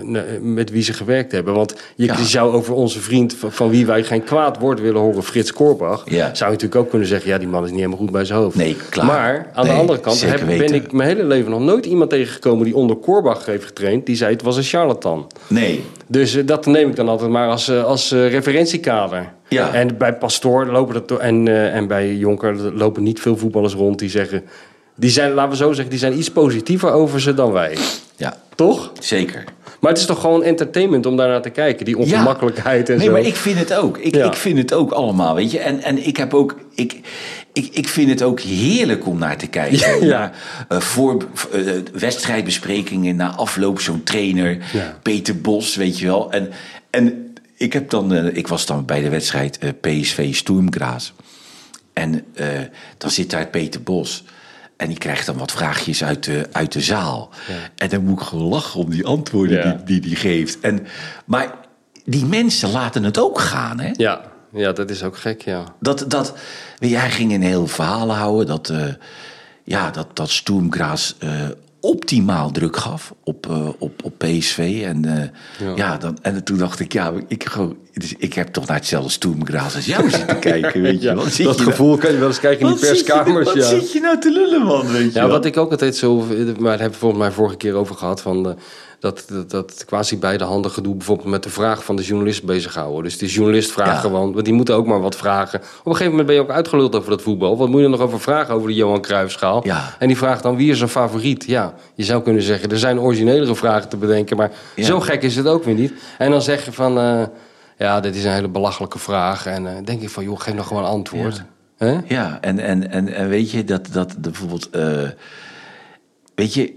[0.02, 1.54] naar- met wie ze gewerkt hebben.
[1.54, 2.22] Want je, Ja.
[2.22, 6.02] zou over onze vriend, van, van wie wij geen kwaad woord willen horen, Frits Korbach...
[6.04, 6.16] Ja.
[6.34, 8.38] zou je natuurlijk ook kunnen zeggen, ja, die man is niet helemaal goed bij zijn
[8.38, 8.56] hoofd.
[8.56, 9.06] Nee, klaar.
[9.06, 12.64] Maar aan de andere kant heb, ben ik mijn hele leven nog nooit iemand tegengekomen...
[12.64, 15.26] die onder Korbach heeft getraind, die zei het was een charlatan.
[15.46, 15.84] Nee.
[16.06, 19.32] Dus eh, dat neem ik dan altijd maar als, eh, als eh, referentiekader.
[19.48, 19.72] Ja.
[19.74, 24.10] En bij Pastoor lopen to- en, en bij Jonker lopen niet veel voetballers rond die
[24.10, 24.42] zeggen.
[24.98, 27.78] Die zijn, laten we zo zeggen, die zijn iets positiever over ze dan wij.
[28.16, 28.92] Ja, Toch?
[29.00, 29.44] zeker.
[29.80, 33.12] Maar het is toch gewoon entertainment om daarnaar te kijken, die ongemakkelijkheid en nee, zo.
[33.12, 33.98] maar ik vind het ook.
[33.98, 34.26] Ik, Ja.
[34.26, 35.58] ik vind het ook allemaal, weet je.
[35.58, 36.56] En, en ik heb ook...
[36.74, 37.00] Ik,
[37.52, 39.78] ik, ik vind het ook heerlijk om naar te kijken.
[40.06, 40.18] Ja.
[40.18, 40.32] Naar
[40.68, 41.60] eh, voor, eh,
[41.92, 44.58] wedstrijdbesprekingen, na afloop zo'n trainer.
[45.02, 46.32] Peter Bos, weet je wel.
[46.32, 46.50] En,
[46.90, 51.12] en ik, heb dan, eh, ik was dan bij de wedstrijd PSV Sturmgras.
[51.92, 52.24] En
[52.98, 54.24] dan zit daar Peter Bos.
[54.78, 57.30] En die krijgt dan wat vraagjes uit de, uit de zaal.
[57.76, 59.72] En dan moet ik gewoon lachen om die antwoorden Ja.
[59.72, 60.60] die, die die geeft.
[60.60, 60.86] En,
[61.24, 61.54] maar
[62.04, 63.90] die mensen laten het ook gaan, hè?
[63.96, 64.20] ja,
[64.52, 65.64] ja, dat is ook gek, ja.
[65.80, 66.34] Dat, dat,
[66.78, 68.84] hij ging een heel verhaal houden dat, eh
[69.64, 71.30] ja, dat, dat Sturmgras eh,
[71.80, 74.82] optimaal druk gaf op, eh, op, op PSV.
[74.84, 75.96] En, eh, ja.
[75.96, 79.74] dan, en toen dacht ik, ja, ik, gewoon, dus ik heb toch naar hetzelfde Sturmgras
[79.74, 81.28] als jou zitten kijken, weet je Ja.
[81.28, 83.12] Zit dat je nou- gevoel kan je wel eens kijken in die wat zit je-
[83.12, 83.44] perskamers.
[83.46, 83.62] Wat ja.
[83.68, 85.28] zit je nou te lullen, man, weet je Ja, wel?
[85.28, 86.26] wat ik ook altijd zo, maar
[86.58, 88.54] daar hebben we volgens mij vorige keer over gehad, van eh,
[89.00, 93.02] dat, dat, dat quasi beide handen gedoe bijvoorbeeld met de vraag van de journalist bezighouden.
[93.02, 93.98] Dus die journalist vraagt Ja.
[94.00, 95.58] gewoon, want die moeten ook maar wat vragen.
[95.60, 97.56] Op een gegeven moment ben je ook uitgeluld over dat voetbal.
[97.56, 99.60] Wat moet je er nog over vragen over de Johan Cruijffschaal?
[99.66, 99.96] Ja.
[99.98, 101.44] En die vraagt dan, wie is een favoriet?
[101.46, 104.84] Ja, je zou kunnen zeggen, er zijn originelere vragen te bedenken, maar Ja.
[104.84, 105.92] zo gek is het ook weer niet.
[106.18, 107.22] En dan zeg je van, eh,
[107.78, 109.46] ja, dit is een hele belachelijke vraag.
[109.46, 111.42] En eh denk ik van, joh, geef nog gewoon antwoord.
[111.76, 111.98] Hè?
[112.06, 114.70] Ja, en, en, en, en weet je dat, dat bijvoorbeeld.
[114.70, 115.08] eh,
[116.34, 116.72] weet je,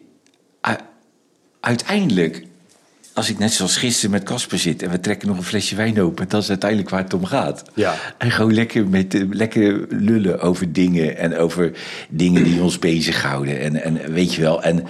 [1.59, 2.43] uiteindelijk,
[3.13, 6.01] als ik net zoals gisteren met Casper zit en we trekken nog een flesje wijn
[6.01, 7.63] open, dat is uiteindelijk waar het om gaat.
[7.73, 7.95] Ja.
[8.17, 11.71] En gewoon lekker, met, eh, lekker lullen over dingen en over
[12.09, 13.59] dingen die ons bezighouden.
[13.59, 14.83] En, en weet je wel, en,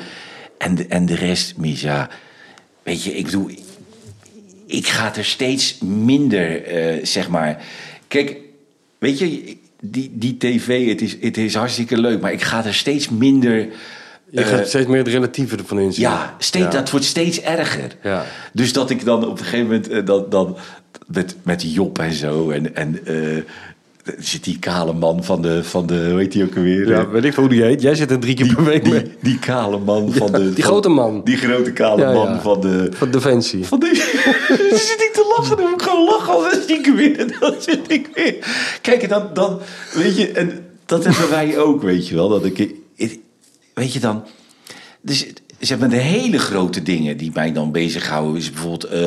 [0.58, 2.10] en, de- en de rest, mis, ja.
[2.84, 3.50] Weet je, ik bedoel,
[4.72, 7.64] ik ga er steeds minder, eh, zeg maar.
[8.08, 8.38] Kijk,
[8.98, 12.74] weet je, die, die tv, het is, het is hartstikke leuk, maar ik ga er
[12.74, 13.68] steeds minder.
[14.30, 16.04] Je gaat steeds meer het relatieve ervan inzien.
[16.04, 16.72] Ja, steeds, Ja.
[16.72, 17.96] dat wordt steeds erger.
[18.04, 18.26] Ja.
[18.54, 20.58] Dus dat ik dan op een gegeven moment eh, dan, dan
[21.08, 23.44] met, met Job en zo en, en eh,
[24.20, 26.88] zit die kale man van de, van de hoe heet die ook alweer?
[26.90, 27.82] Ja, weet ik hoe die heet.
[27.82, 29.02] Jij zit er drie keer per week mee.
[29.04, 30.38] die, die kale man van de...
[30.54, 31.22] die van- grote man.
[31.24, 32.42] Die grote kale Ja, man ja.
[32.42, 32.90] van de...
[32.94, 33.66] Van Defensie.
[33.66, 33.96] Van dan
[34.90, 36.52] zit ik te lachen, dan moet ik gewoon lachen.
[36.52, 38.36] Dan zit ik weer, dan zit ik weer.
[38.82, 39.60] Kijk, dan, dan,
[39.94, 42.30] weet je, en dat hebben wij ook, weet je wel.
[42.30, 42.76] Dat ik,
[43.74, 44.24] weet je dan,
[45.02, 45.20] dus
[45.60, 48.38] ze hebben de hele grote dingen die mij dan bezighouden.
[48.38, 49.04] Is bijvoorbeeld, eh,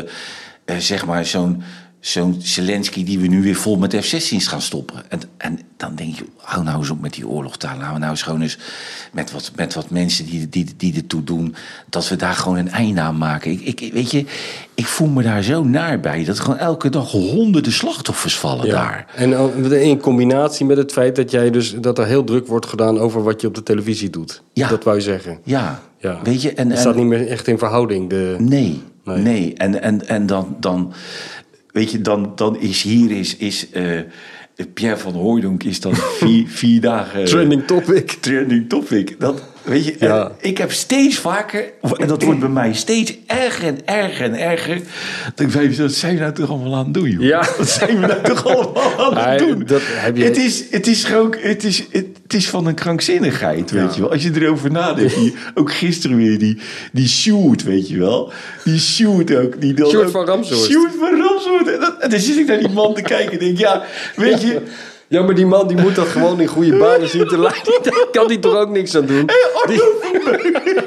[0.65, 1.63] eh, zeg maar, zo'n
[2.07, 5.03] zo'n Zelensky die we nu weer vol met F-16's gaan stoppen.
[5.09, 7.79] En, en dan denk je, hou nou eens op met die oorlogtaal.
[7.79, 8.59] Hou nou eens gewoon eens
[9.13, 11.55] met wat, met wat mensen die, die, die ertoe doen...
[11.89, 13.51] dat we daar gewoon een einde aan maken.
[13.51, 14.25] Ik, ik, weet je,
[14.75, 16.25] ik voel me daar zo naar bij.
[16.25, 19.07] Dat gewoon elke dag honderden slachtoffers vallen daar.
[19.15, 22.99] En in combinatie met het feit dat, jij dus, dat er heel druk wordt gedaan...
[22.99, 24.43] over wat je op de televisie doet.
[24.53, 24.69] Ja.
[24.69, 25.39] Dat wou je zeggen.
[25.45, 25.83] Ja,
[26.23, 26.53] weet je...
[26.53, 28.11] En, het staat niet meer echt in verhouding.
[28.11, 28.37] De...
[28.39, 29.55] Nee, nee, nee.
[29.55, 30.57] En, en, en dan...
[30.61, 30.93] dan
[31.75, 34.01] weet je, dan, dan is hier is, is uh,
[34.75, 37.25] Pierre van Hooydonk is dan vier, vier dagen...
[37.25, 38.11] Trending topic.
[38.11, 39.21] Trending topic.
[39.21, 40.33] Dat, weet je, ja.
[40.41, 41.65] ik heb steeds vaker,
[41.97, 44.81] en dat wordt bij mij steeds erger en erger en erger.
[45.35, 47.23] Dat ik wat zijn we nou toch allemaal aan het doen, joh?
[47.23, 47.47] Ja.
[47.59, 49.65] Wat zijn we nou toch allemaal aan het doen?
[49.67, 50.25] Dat heb je...
[50.25, 54.11] het, is, het is gewoon, het is, het, is van een krankzinnigheid, weet je wel.
[54.11, 56.59] Als je erover nadenkt, die, ook gisteren weer die,
[56.93, 58.33] die shoot, weet je wel.
[58.65, 59.61] Die shoot ook.
[59.61, 60.71] Die dan shoot van Ramsoort.
[60.71, 61.69] Shoot van Ramsoort.
[61.69, 63.85] En, en dan zit ik naar die man te kijken en denk, ja,
[64.17, 64.63] weet je...
[65.09, 67.79] Ja, maar die man die moet dat gewoon in goede banen zien te leiden.
[67.83, 69.27] Daar kan hij toch ook niks aan doen?
[69.27, 70.85] Hey, Arno Vermeulen.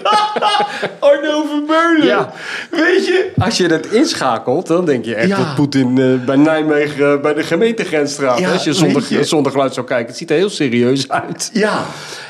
[1.00, 2.06] Arno Vermeulen.
[2.06, 2.34] Ja.
[2.72, 3.32] Weet je?
[3.38, 7.34] Als je dat inschakelt, dan denk je echt dat Poetin uh, bij Nijmegen uh, bij
[7.34, 8.40] de gemeentegrens staat.
[8.40, 10.08] Ja, Als je zonder, je zonder geluid zou kijken.
[10.08, 11.50] Het ziet er heel serieus uit.
[11.54, 11.86] Ja.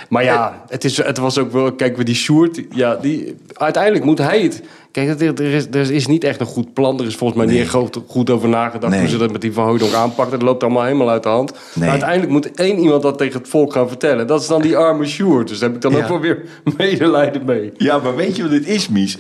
[0.10, 1.72] Maar ja, het, is, het was ook wel...
[1.72, 2.62] Kijk, we die Sjoerd...
[2.70, 4.62] Ja, die, uiteindelijk moet hij het...
[4.92, 7.00] Kijk, er is, er is niet echt een goed plan.
[7.00, 9.66] Er is volgens mij niet goed, goed over nagedacht hoe ze dat met die Van
[9.66, 10.40] Hooydonk aanpakken.
[10.40, 11.54] Dat loopt allemaal helemaal uit de hand.
[11.74, 14.28] Maar uiteindelijk moet één iemand dat tegen het volk gaan vertellen.
[14.28, 15.48] Dat is dan die arme Sjoerd.
[15.48, 16.44] Dus daar heb ik dan ook wel weer
[16.78, 17.72] medelijden mee.
[17.78, 19.18] Ja, maar weet je wat het is, Mies?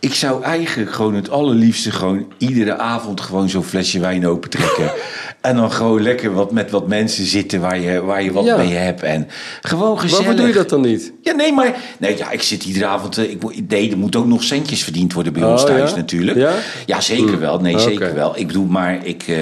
[0.00, 4.92] Ik zou eigenlijk gewoon het allerliefste gewoon iedere avond gewoon zo'n flesje wijn opentrekken.
[5.40, 8.72] en dan gewoon lekker wat met wat mensen zitten waar je, waar je wat mee
[8.72, 9.02] hebt.
[9.02, 9.28] En
[9.60, 10.24] gewoon gezellig.
[10.24, 11.12] Waarom doe je dat dan niet?
[11.22, 13.18] Ja, nee, maar nee, ja, ik zit iedere avond.
[13.18, 16.38] Eh, ik, nee, er moeten ook nog centjes verdiend worden bij ons oh, thuis natuurlijk.
[16.38, 16.52] Ja?
[16.86, 17.38] ja, zeker hm.
[17.38, 17.60] wel.
[17.60, 18.38] Nee, zeker wel.
[18.38, 19.26] Ik bedoel, maar ik.
[19.28, 19.38] Uh,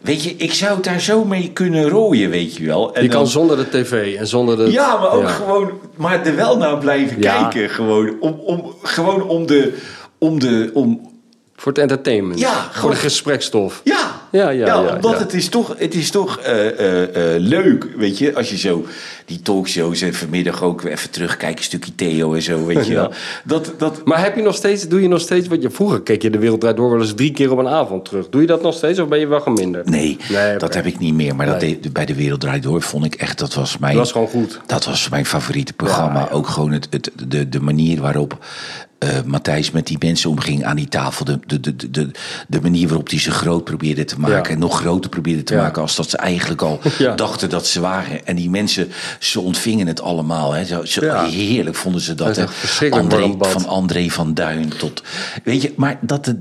[0.00, 2.94] Weet je, ik zou het daar zo mee kunnen rooien, weet je wel.
[2.94, 4.70] En je kan zonder de tv en zonder de...
[4.70, 5.70] Ja, maar ook gewoon...
[5.96, 8.16] Maar er wel naar blijven kijken, gewoon.
[8.20, 9.78] Om, om, gewoon om de...
[10.18, 11.00] Om de om,
[11.56, 12.40] voor het entertainment.
[12.40, 13.80] Ja, voor de gesprekstof.
[13.84, 14.66] Ja, ja, ja.
[14.66, 17.06] ja, omdat Het is toch, het is toch uh, uh, uh,
[17.38, 18.86] leuk, weet je, als je zo
[19.24, 23.12] die talkshows en vanmiddag ook even terugkijkt, een stukje Theo en zo, weet je wel.
[23.44, 24.04] Dat, dat...
[24.04, 26.38] Maar heb je nog steeds, doe je nog steeds wat je vroeger keek je de
[26.38, 28.28] wereld draait door wel eens drie keer op een avond terug.
[28.28, 29.90] Doe je dat nog steeds of ben je wel geminderd?
[29.90, 31.36] Nee, nee dat heb ik niet meer.
[31.36, 33.92] Maar dat bij de wereld draait door vond ik echt, dat was mijn.
[33.92, 34.60] Dat was gewoon goed.
[34.66, 36.30] Dat was mijn favoriete programma.
[36.30, 38.38] Ook gewoon het, het, de, de manier waarop
[39.04, 41.24] uh, Matthijs met die mensen omging aan die tafel.
[41.24, 42.10] De, de, de, de,
[42.48, 44.52] de manier waarop hij ze groot probeerde te maken.
[44.52, 46.80] En nog groter probeerde te maken als dat ze eigenlijk al
[47.16, 48.26] dachten dat ze waren.
[48.26, 50.52] En die mensen, ze ontvingen het allemaal.
[50.52, 50.64] Hè.
[50.64, 52.34] Zo, zo Heerlijk vonden ze dat.
[52.34, 52.50] dat
[52.90, 55.02] André, van André van Duin tot...
[55.44, 56.26] Weet je, maar dat...
[56.26, 56.36] Het,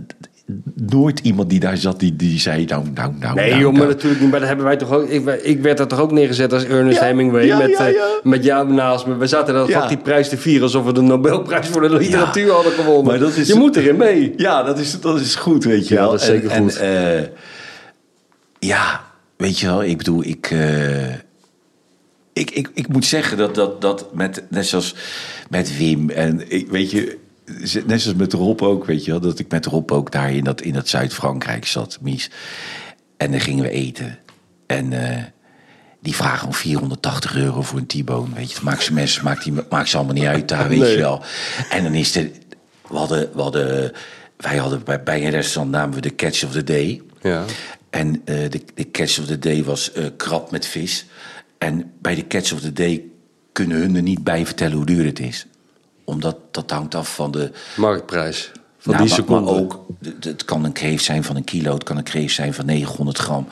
[0.76, 3.36] nooit iemand die daar zat die, die zei nou, nou, nou.
[3.36, 4.30] Nee, nou, joh, maar natuurlijk niet.
[4.32, 5.10] Maar dat hebben wij toch ook.
[5.10, 8.74] Ik, ik werd er toch ook neergezet als Ernest Hemingway met, ja, uh, met jou
[8.74, 9.18] naast me.
[9.18, 9.88] We zaten dat ja.
[9.88, 13.06] die prijs te vieren alsof we de Nobelprijs voor de literatuur hadden gewonnen.
[13.06, 14.34] Maar dat is, je moet erin mee.
[14.38, 16.12] Ja, dat is, dat is goed, weet je wel.
[16.12, 16.78] dat is zeker goed.
[16.78, 17.28] En, uh,
[18.60, 19.02] ja,
[19.38, 20.52] weet je wel, ik bedoel, ik.
[20.52, 21.14] Uh,
[22.34, 24.96] ik, ik, ik moet zeggen dat, dat, dat met, net zoals
[25.50, 27.18] met Wim en ik, weet je,
[27.86, 30.44] net zoals met Rob ook, weet je wel, dat ik met Rob ook daar in
[30.44, 32.30] dat, in dat Zuid-Frankrijk zat, Mies.
[33.18, 34.20] En dan gingen we eten.
[34.66, 35.24] En uh,
[36.02, 38.54] die vragen om 480 euro voor een T-bone, weet je.
[38.54, 41.24] Het maakt ze, mensen, maakt, die, maakt ze allemaal niet uit daar, weet je wel.
[41.70, 42.30] En dan is er,
[42.88, 43.92] we hadden, we hadden,
[44.38, 47.02] wij hadden bij, bij een restaurant namen we de Catch of the Day.
[47.22, 47.46] Ja.
[47.90, 51.06] En uh, de, de Catch of the Day was uh, krab met vis.
[51.58, 53.04] En bij de Catch of the Day
[53.52, 55.48] kunnen hun er niet bij vertellen hoe duur het is
[56.10, 57.52] omdat dat hangt af van de...
[57.76, 58.52] Marktprijs.
[58.82, 59.52] Van nou, die seconde.
[59.52, 59.86] Maar ook,
[60.20, 63.18] het kan een kreef zijn van een kilo, het kan een kreef zijn van 900
[63.18, 63.48] gram.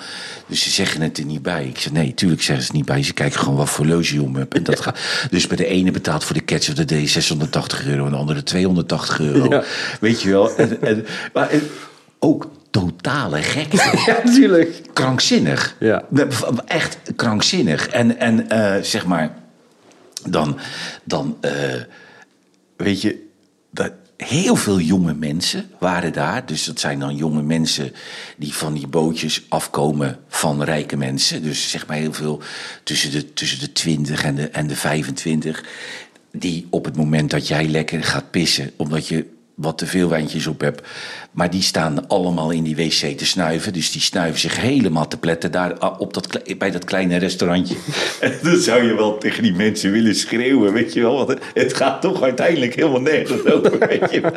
[0.48, 1.66] Dus ze zeggen het er niet bij.
[1.66, 3.04] Ik zeg, nee, tuurlijk zeggen ze het niet bij.
[3.04, 4.54] Ze kijken gewoon wat voor loge je om hebt.
[4.54, 7.86] En dat gaat, dus bij de ene betaalt voor de catch of the day 680
[7.86, 8.06] euro...
[8.06, 9.64] en de andere 280 euro.
[10.00, 10.56] Weet je wel?
[10.56, 11.50] En, en, maar
[12.20, 13.74] ook totale gek.
[14.06, 14.82] Ja, natuurlijk.
[14.94, 15.76] Krankzinnig.
[15.80, 16.04] Ja.
[16.66, 17.88] Echt krankzinnig.
[17.88, 19.36] En, en uh, zeg maar,
[20.30, 20.58] dan...
[21.04, 21.52] dan uh,
[22.78, 23.26] weet je,
[23.72, 26.46] dat heel veel jonge mensen waren daar.
[26.46, 27.94] Dus dat zijn dan jonge mensen
[28.38, 31.44] die van die bootjes afkomen van rijke mensen.
[31.44, 32.42] Dus zeg maar heel veel
[32.84, 35.66] tussen de, tussen de 20 en de, en de 25.
[36.32, 40.48] Die op het moment dat jij lekker gaat pissen, omdat je wat te veel wijntjes
[40.48, 40.88] op heb.
[41.38, 43.74] Maar die staan allemaal in die wc te snuiven.
[43.74, 47.76] Dus die snuiven zich helemaal te pletten daar ah, op dat, bij dat kleine restaurantje.
[48.20, 51.26] En dan zou je wel tegen die mensen willen schreeuwen, weet je wel.
[51.26, 54.32] Want het- gaat toch uiteindelijk helemaal nergens over, weet je wel.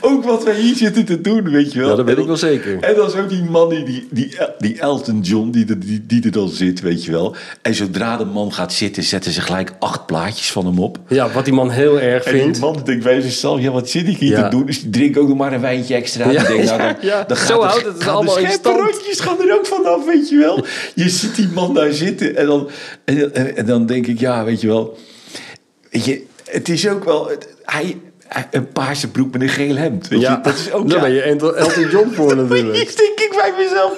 [0.00, 1.88] Ook wat wij hier zitten te doen, weet je wel.
[1.88, 2.78] Ja, dat weet ik wel zeker.
[2.82, 6.24] En dan zo die man, die, die, die, die Elton John, die, er- die, die
[6.24, 7.34] er dan zit, weet je wel.
[7.62, 10.98] En zodra de man gaat zitten, zetten ze gelijk acht plaatjes van hem op.
[11.08, 12.60] Ja, wat die man heel erg En die vindt.
[12.60, 14.42] man denkt bij zichzelf, ja, wat zit ik hier Ja.
[14.42, 14.66] te doen?
[14.66, 16.30] Dus die drinkt ook nog maar een wijntje extra.
[16.30, 17.22] Ja, nou, ja, dan, ja.
[17.24, 18.76] dan gaat Zo de- houdt het gaan allemaal in stand.
[19.20, 20.64] gaan er ook vanaf, weet je wel.
[20.94, 22.70] Je ziet die man daar zitten en dan,
[23.04, 24.98] en, en, en dan denk ik, ja, weet je wel.
[25.90, 27.28] Weet je, het is ook wel...
[27.28, 28.00] het- hij-
[28.50, 30.38] een paarse broek met een geel hemd, weet Ja, je.
[30.42, 31.22] Dat is ook, daar ja, ben je
[31.56, 32.70] Elton John voor natuurlijk.
[32.70, 33.92] Precies, denk ik bij mezelf.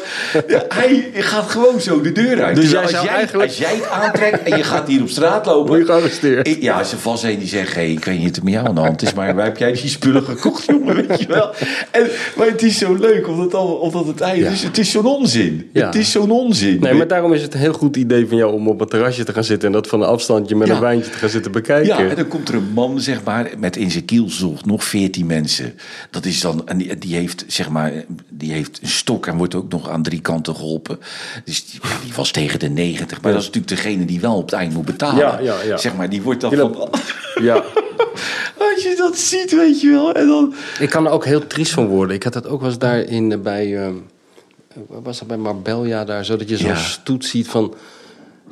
[0.48, 2.56] Ja, hij gaat gewoon zo de deur uit.
[2.56, 5.46] Dus jij als, jij, eigenlijk- als jij het aantrekt en je gaat hier op straat
[5.46, 5.66] lopen...
[5.74, 6.48] Word je gearresteerd.
[6.48, 7.74] Ik- Ja, als er vast een die zegt...
[7.74, 9.14] Hey, ik weet niet wat met jou aan de hand is...
[9.14, 11.06] maar waar heb jij die spullen gekocht, jongen?
[11.06, 11.50] Weet je wel?
[11.90, 14.50] En, maar het is zo leuk, omdat, het al, omdat het eind Ja.
[14.50, 14.62] is.
[14.62, 15.70] Het is zo'n onzin.
[15.72, 16.80] Het is zo'n onzin.
[16.80, 19.24] Nee, maar daarom is het een heel goed idee van jou om op een terrasje
[19.24, 19.68] te gaan zitten...
[19.68, 21.86] en dat van een afstandje met een wijntje te gaan zitten bekijken.
[22.04, 25.26] Ja, en dan komt er een man, zeg maar, met in zijn kielzog nog veertien
[25.26, 25.74] mensen.
[26.10, 27.92] Dat is dan, en die, die heeft, zeg maar,
[28.28, 30.98] die heeft een stok en wordt ook nog aan drie kanten geholpen.
[31.44, 34.36] Dus die, ja, die was tegen de 90, maar dat is natuurlijk degene die wel
[34.36, 35.18] op het eind moet betalen.
[35.18, 35.76] Ja, ja, ja.
[35.76, 36.88] Zeg maar, die wordt dan van,
[37.42, 37.54] Ja,
[38.74, 40.54] als je dat ziet, weet je wel, en dan...
[40.78, 42.16] ik kan er ook heel triest van worden.
[42.16, 43.76] Ik had dat ook wel eens daar in, eh, bij...
[43.84, 43.94] ehm,
[44.88, 46.24] wat was dat bij Marbella daar?
[46.24, 46.76] Zo dat je zo'n Ja.
[46.76, 47.74] stoet ziet van...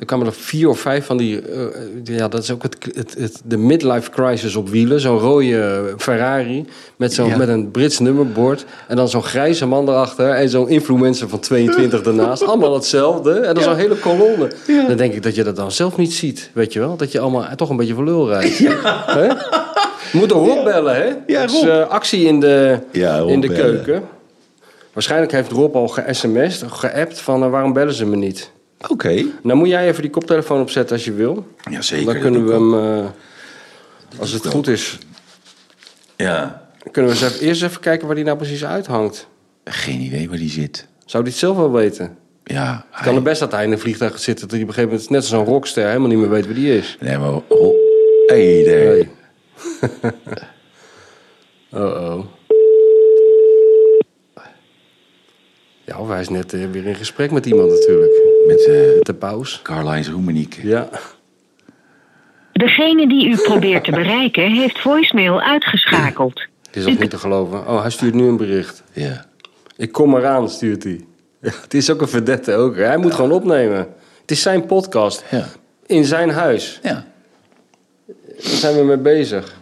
[0.03, 1.41] Er kwamen er vier of vijf van die...
[1.41, 1.65] eh,
[2.03, 4.99] ja, dat is ook het, het, het, de midlife crisis op wielen.
[4.99, 7.37] Zo'n rode Ferrari met, zo'n Ja.
[7.37, 8.65] met een Brits nummerbord.
[8.87, 10.29] En dan zo'n grijze man erachter.
[10.29, 12.43] En zo'n influencer van 22 daarnaast.
[12.47, 13.33] Allemaal hetzelfde.
[13.33, 14.51] En dan zo'n hele kolonne.
[14.67, 14.87] Ja.
[14.87, 16.49] Dan denk ik dat je dat dan zelf niet ziet.
[16.53, 16.95] Weet je wel?
[16.97, 18.57] Dat je allemaal toch een beetje voor lul rijdt.
[18.57, 19.23] Hè?
[20.11, 20.63] Je moet Rob Ja.
[20.63, 21.05] bellen, hè?
[21.27, 21.69] Ja, Dat is, Rob.
[21.69, 24.03] eh, actie in de, Ja, Rob in de keuken.
[24.93, 27.43] Waarschijnlijk heeft Rob al ge-sms'd, geappt van...
[27.43, 28.51] eh, waarom bellen ze me niet?
[28.89, 29.25] Oké.
[29.43, 31.47] Nou moet jij even die koptelefoon opzetten als je wil.
[31.69, 32.13] Ja, zeker.
[32.13, 33.09] Dan kunnen we hem, eh,
[34.19, 34.97] als het goed is,
[36.15, 39.27] Ja, kunnen we eens even, eerst even kijken waar die nou precies uithangt.
[39.65, 40.87] geen idee waar die zit.
[41.05, 42.17] Zou die het zelf wel weten?
[42.43, 44.39] Ja, Het kan er best dat hij in een vliegtuig zit...
[44.39, 46.55] dat hij op een gegeven moment, net als een rockster, helemaal niet meer weet wie
[46.55, 46.97] die is.
[46.99, 47.33] Nee, maar...
[47.47, 47.75] Oh,
[48.27, 48.63] hey.
[48.65, 49.09] Nee.
[51.81, 52.25] oh oh.
[55.85, 58.11] Ja, of hij is net eh, weer in gesprek met iemand natuurlijk.
[58.47, 59.59] Met eh Met de paus.
[59.63, 60.67] Carlijns Roemenieke.
[60.67, 60.89] Ja.
[62.51, 66.41] Degene die u probeert te bereiken heeft voicemail uitgeschakeld.
[66.65, 67.67] Het is nog niet te geloven.
[67.67, 68.83] Oh, hij stuurt nu een bericht.
[68.91, 69.25] Ja.
[69.75, 71.05] Ik kom eraan, stuurt hij.
[71.41, 72.75] Ja, het is ook een verdette ook.
[72.75, 73.77] Hij moet gewoon opnemen.
[74.21, 75.23] Het is zijn podcast.
[75.31, 75.47] Ja.
[75.85, 76.79] In zijn huis.
[76.83, 77.05] Ja.
[78.05, 79.55] Daar zijn we mee bezig.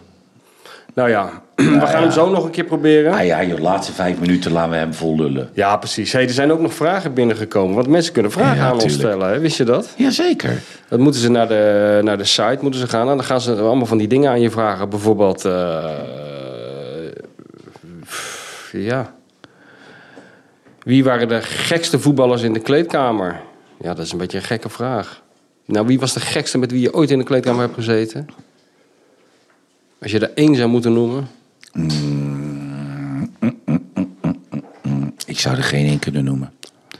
[0.94, 1.41] Nou ja,
[1.80, 3.12] we gaan hem zo nog een keer proberen.
[3.12, 5.50] Ah ja, de laatste vijf minuten laten we hem vol lullen.
[5.52, 6.12] Ja, precies.
[6.12, 7.74] Hey, er zijn ook nog vragen binnengekomen.
[7.74, 9.28] Want mensen kunnen vragen aan ons stellen.
[9.28, 9.38] Hè?
[9.38, 9.94] Wist je dat?
[9.96, 10.62] Jazeker.
[10.88, 13.08] Dan moeten ze naar de, naar de site moeten ze gaan.
[13.08, 14.88] En dan gaan ze allemaal van die dingen aan je vragen.
[14.88, 15.44] Bijvoorbeeld...
[15.44, 15.84] eh,
[18.72, 19.14] ja...
[20.82, 23.40] Wie waren de gekste voetballers in de kleedkamer?
[23.80, 25.22] Ja, dat is een beetje een gekke vraag.
[25.66, 28.28] Nou, wie was de gekste met wie je ooit in de kleedkamer hebt gezeten?
[30.02, 31.28] Als je er één zou moeten noemen.
[35.26, 36.50] Ik zou er geen één kunnen noemen.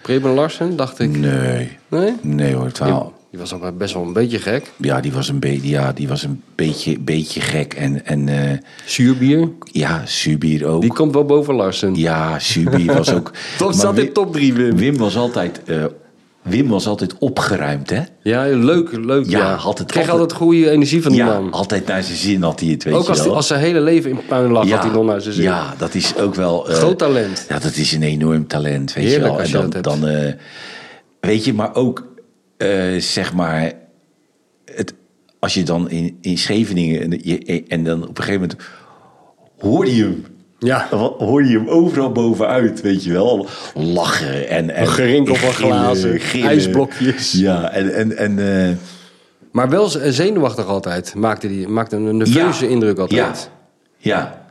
[0.02, 1.16] Preben Larsen, dacht ik.
[1.16, 1.68] Nee.
[1.88, 2.12] Nee?
[2.22, 3.12] Nee hoor, twaal.
[3.30, 4.70] Die was al best wel een beetje gek.
[4.76, 7.74] Ja, die was een, beetje ja, die was een beetje, beetje gek.
[7.74, 10.80] En, en eh, Zuurbier, ja, Subier ook.
[10.80, 11.94] die komt wel boven Larsen.
[11.94, 13.30] Ja, Subier was ook...
[13.58, 14.76] Tot Maar zat Wim- in top 3, Wim.
[14.76, 15.62] Wim was altijd...
[15.64, 15.84] eh,
[16.42, 18.00] Wim was altijd opgeruimd, hè?
[18.22, 19.26] Ja, leuk, leuk.
[19.30, 21.52] Ja, Ja, had het Kreeg altijd- altijd goede energie van die ja, man.
[21.52, 23.26] altijd naar zijn zin had hij het, weet Ook je als, wel.
[23.26, 25.44] die, als zijn hele leven in puin lag, had hij nog naar zijn zin.
[25.44, 26.68] Ja, dat is ook wel...
[26.68, 27.46] eh, Groot talent.
[27.48, 29.62] Ja, dat is een enorm talent, weet Heerlijk je wel.
[29.64, 30.32] je dat dan eh,
[31.20, 32.06] weet je, maar ook,
[32.56, 33.72] eh, zeg maar,
[34.74, 34.94] het,
[35.38, 38.60] als je dan in, in Scheveningen en, je, en dan op een gegeven moment
[39.58, 40.24] hoorde je hem.
[40.64, 40.86] Ja.
[40.90, 43.46] Dan hoorde je hem overal bovenuit, weet je wel.
[43.74, 44.70] Lachen en...
[44.70, 46.48] en gerinkel van glazen, gillen.
[46.48, 47.32] ijsblokjes.
[47.32, 47.94] Ja, en...
[47.94, 48.74] en, en eh,
[49.52, 51.14] Maar wel z- zenuwachtig altijd.
[51.14, 53.50] Maakte, die, maakte een nerveuze ja, indruk altijd.
[53.98, 54.44] Ja, ja.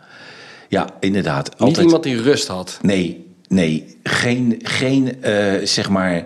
[0.70, 1.50] ja inderdaad.
[1.50, 2.80] Niet altijd, iemand die rust had.
[2.82, 3.98] Nee, nee.
[4.04, 6.26] Geen, geen eh, zeg maar,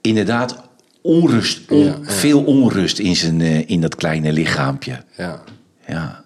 [0.00, 0.56] inderdaad
[1.02, 1.70] onrust.
[1.70, 1.96] On- Ja, ja.
[2.02, 4.92] Veel onrust in, zijn, eh, in dat kleine lichaampje.
[5.16, 5.40] Ja.
[5.86, 6.24] Ja.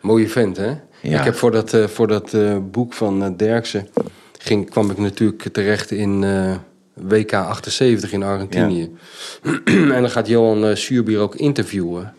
[0.00, 0.70] Mooie vent, hè?
[1.02, 1.18] Ja.
[1.18, 3.88] Ik heb voor dat, eh, voor dat eh, boek van eh, Derksen...
[4.42, 6.24] Ging, kwam ik natuurlijk terecht in
[6.94, 8.90] WK 78 in Argentinië.
[9.64, 12.14] en dan gaat Johan Suurbier ook interviewen.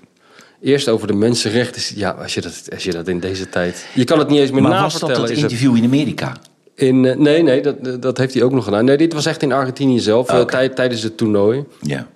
[0.61, 1.82] Eerst over de mensenrechten.
[1.99, 3.86] Ja, als je dat, als je dat in deze tijd...
[3.93, 6.38] Je kan het niet eens meer Maar was dat dat interview in Amerika?
[6.75, 8.86] In, nee, nee, dat, dat heeft hij ook nog gedaan.
[8.86, 10.51] Nee, dit was echt in Argentinië zelf, eh, Oké.
[10.51, 11.63] tij- tijdens het toernooi.
[11.82, 12.07] Ja,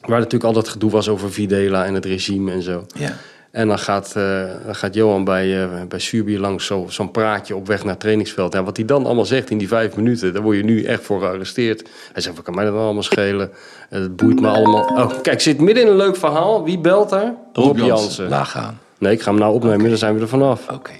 [0.00, 2.86] Waar natuurlijk al dat gedoe was over Videla en het regime en zo.
[2.94, 3.16] ja.
[3.54, 7.56] En dan gaat, eh, dan gaat Johan bij, eh bij Surbi langs zo- zo'n praatje
[7.56, 8.54] op weg naar het trainingsveld.
[8.54, 11.02] En wat hij dan allemaal zegt in die vijf minuten, daar word je nu echt
[11.02, 11.88] voor gearresteerd.
[12.12, 13.50] Hij zegt, wat kan mij dat nou allemaal schelen?
[13.90, 14.84] Eh, Het boeit me allemaal.
[14.84, 16.64] Oh, kijk, zit midden in een leuk verhaal.
[16.64, 17.34] Wie belt daar?
[17.52, 18.28] Rob Jansen.
[18.28, 18.78] Laag gaan.
[18.98, 20.70] Nee, ik ga hem nou opnemen, dan zijn we er vanaf.
[20.70, 20.92] Oké.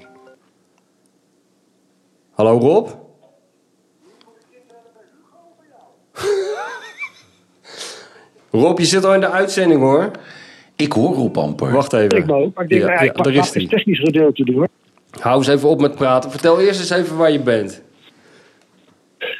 [2.31, 2.89] Hallo Rob?
[8.51, 10.11] Rob, je zit al in de uitzending hoor.
[10.77, 11.72] Ik hoor Rob amper.
[11.72, 12.18] Wacht even.
[12.18, 12.55] Ik ook.
[12.55, 13.66] Maar ik denk, Ja, nou ja, ja, ik pak daar is het hij.
[13.66, 14.68] technisch gedeelte door.
[15.20, 16.31] Hou eens even op met praten.
[16.31, 17.83] Vertel eerst eens even waar je bent.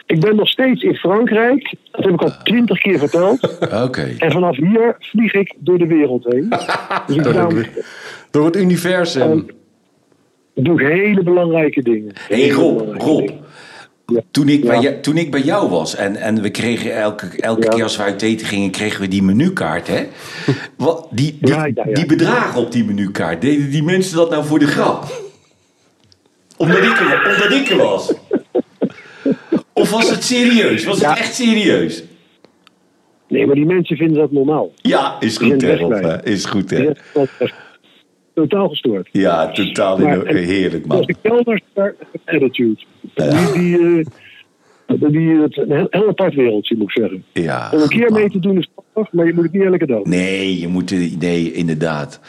[0.07, 1.75] Ik ben nog steeds in Frankrijk.
[1.91, 3.59] Dat heb ik al twintig keer verteld.
[3.87, 4.15] Oké.
[4.19, 6.49] En vanaf hier vlieg ik door de wereld heen.
[7.07, 7.65] Dus ik daarom
[8.31, 9.47] Door het universum.
[10.55, 12.13] doe ik hele belangrijke dingen.
[12.29, 13.27] Hé Hele Rob, belangrijke Rob.
[13.27, 13.44] dingen.
[14.31, 14.81] Toen ik, bij Ja.
[14.83, 17.69] jou, toen ik bij jou was en, en we kregen elke, elke Ja.
[17.69, 20.07] keer als we uit eten gingen, kregen we die menukaart, hè?
[20.77, 24.67] Wat, die, die, die bedragen op die menukaart, deden die mensen dat nou voor de
[24.67, 25.23] grap?
[26.57, 28.13] Omdat ik er, omdat ik er was?
[29.73, 30.85] Of was het serieus?
[30.85, 32.03] Was het echt serieus?
[33.29, 34.73] Nee, maar die mensen vinden dat normaal.
[34.77, 36.27] Ja, is goed hè, Rob?
[36.27, 36.91] Is goed hè?
[38.35, 39.09] Is Totaal gestoord.
[39.13, 41.03] Ja, totaal Maar- heerlijk man.
[41.03, 42.81] de kelder daar attitude.
[43.15, 43.79] Die, die,
[44.87, 47.25] eh, die, het een heel, apart wereldje, moet ik zeggen.
[47.33, 48.21] Ja, Om een keer man.
[48.21, 50.05] mee te doen is prachtig, maar je moet het niet elke dag.
[50.05, 52.21] Nee, je moet nee, inderdaad.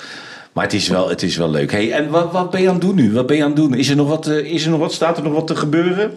[0.53, 1.71] Maar het is wel, het is wel leuk.
[1.71, 3.11] Hey, en wat, wat ben je aan het doen nu?
[3.13, 3.73] Wat ben je aan het doen?
[3.73, 4.93] Is er nog wat, eh, is er nog wat?
[4.93, 6.11] Staat er nog wat te gebeuren?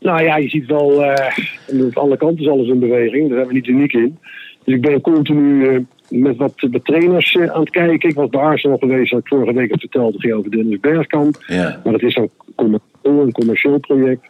[0.00, 1.36] Nou ja, je ziet wel, eh
[1.68, 3.28] aan alle kanten is alles in beweging.
[3.28, 4.18] Daar zijn we niet uniek in.
[4.64, 8.08] Dus ik ben continu met wat met trainers eh, aan het kijken.
[8.08, 10.12] Ik was bij Arsenal geweest, wat ik vorige week heb verteld.
[10.12, 11.44] Dat ging over Dennis Bergkamp.
[11.46, 11.80] Ja.
[11.84, 14.28] Maar dat is dan commercieel, een commercieel project.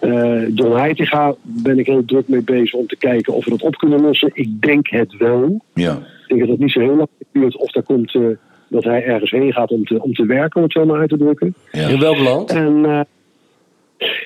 [0.00, 3.62] Eh John Heitinga ben ik heel druk mee bezig om te kijken of we dat
[3.62, 4.30] op kunnen lossen.
[4.32, 5.64] Ik denk het wel.
[5.74, 5.92] Ja.
[5.92, 8.22] Ik denk dat het niet zo heel lang duurt of daar komt, eh,
[8.68, 11.08] dat hij ergens heen gaat om te, om te werken, om het zo maar uit
[11.08, 11.54] te drukken.
[11.72, 11.88] ja.
[11.88, 12.50] In welk land?
[12.50, 13.00] En eh,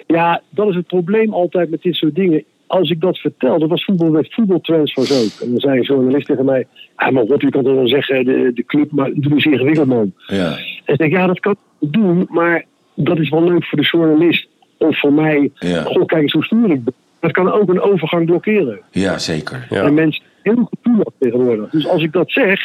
[0.07, 2.45] ja, dat is het probleem altijd met dit soort dingen.
[2.67, 5.43] Als ik dat vertel, dat was voetbal met voetbaltransfers ook.
[5.47, 8.25] En dan zei een journalist tegen mij: ah, maar Rob, je kan toch wel zeggen,
[8.25, 10.13] de, de club, maar doe eens ingewikkeld, man.
[10.27, 10.57] Ja.
[10.85, 13.89] En ik denk, ja, dat kan ik doen, maar dat is wel leuk voor de
[13.93, 14.49] journalist.
[14.79, 15.83] Of voor mij, Ja.
[15.83, 16.95] goh, kijk eens hoe stoer ik ben.
[17.21, 18.81] Dat kan ook een overgang blokkeren.
[18.91, 19.67] ja, zeker.
[19.71, 19.83] Ja.
[19.83, 21.71] En mensen heel gevoelig tegenwoordig.
[21.71, 22.61] Dus als ik dat zeg,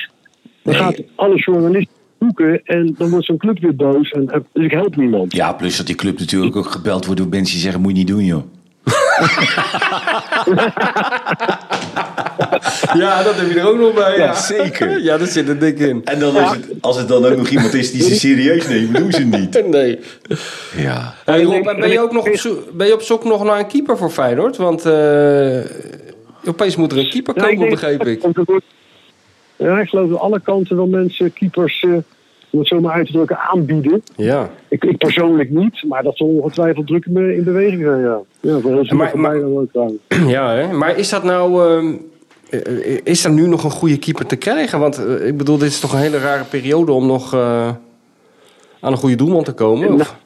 [0.63, 0.75] dan Nee.
[0.83, 4.09] gaat alle journalisten zoeken en dan wordt zo'n club weer boos.
[4.11, 5.33] En, en- dus ik help niemand.
[5.35, 7.97] Ja, plus dat die club natuurlijk ook gebeld wordt door mensen die zeggen: moet je
[7.97, 8.43] niet doen, joh.
[12.93, 14.17] Ja, dat heb je er ook nog bij.
[14.17, 14.99] Ja, zeker.
[15.03, 16.01] Ja, dat zit er dik in.
[16.05, 18.97] En dan is het, als het dan ook nog iemand is die ze serieus neemt,
[18.97, 19.63] doen ze het niet.
[19.69, 19.99] Nee.
[20.75, 21.13] Ja.
[21.25, 23.59] Hey Rob, en ben je ook nog op zoek, ben je op zoek nog naar
[23.59, 24.57] een keeper voor Feyenoord?
[24.57, 25.59] Want eh
[26.45, 28.21] opeens moet er een keeper Ja, ik komen, begreep ik.
[29.55, 31.97] Ja, ik geloof dat alle kanten wel mensen, keepers, eh,
[32.49, 34.03] om het zo maar uit te drukken, aanbieden.
[34.15, 34.49] Ja.
[34.67, 38.19] Ik, ik persoonlijk niet, maar dat zal ongetwijfeld druk in, be- in beweging zijn, ja.
[38.39, 39.97] Ja, voor heel veel Maar- maar- mij dan ook trouwens.
[40.27, 40.73] Ja, hè?
[40.73, 41.69] maar is dat nou...
[41.69, 41.93] ehm,
[42.49, 44.79] eh, is er nu nog een goede keeper te krijgen?
[44.79, 47.67] Want eh, ik bedoel, dit is toch een hele rare periode om nog eh,
[48.79, 49.93] aan een goede doelman te komen?
[49.93, 50.17] Of?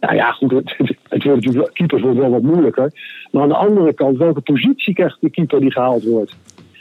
[0.00, 2.92] Nou ja, goed, het, het wordt natuurlijk, wel- keepers wordt wel wat moeilijker.
[3.30, 6.36] Maar aan de andere kant, welke positie krijgt de keeper die gehaald wordt?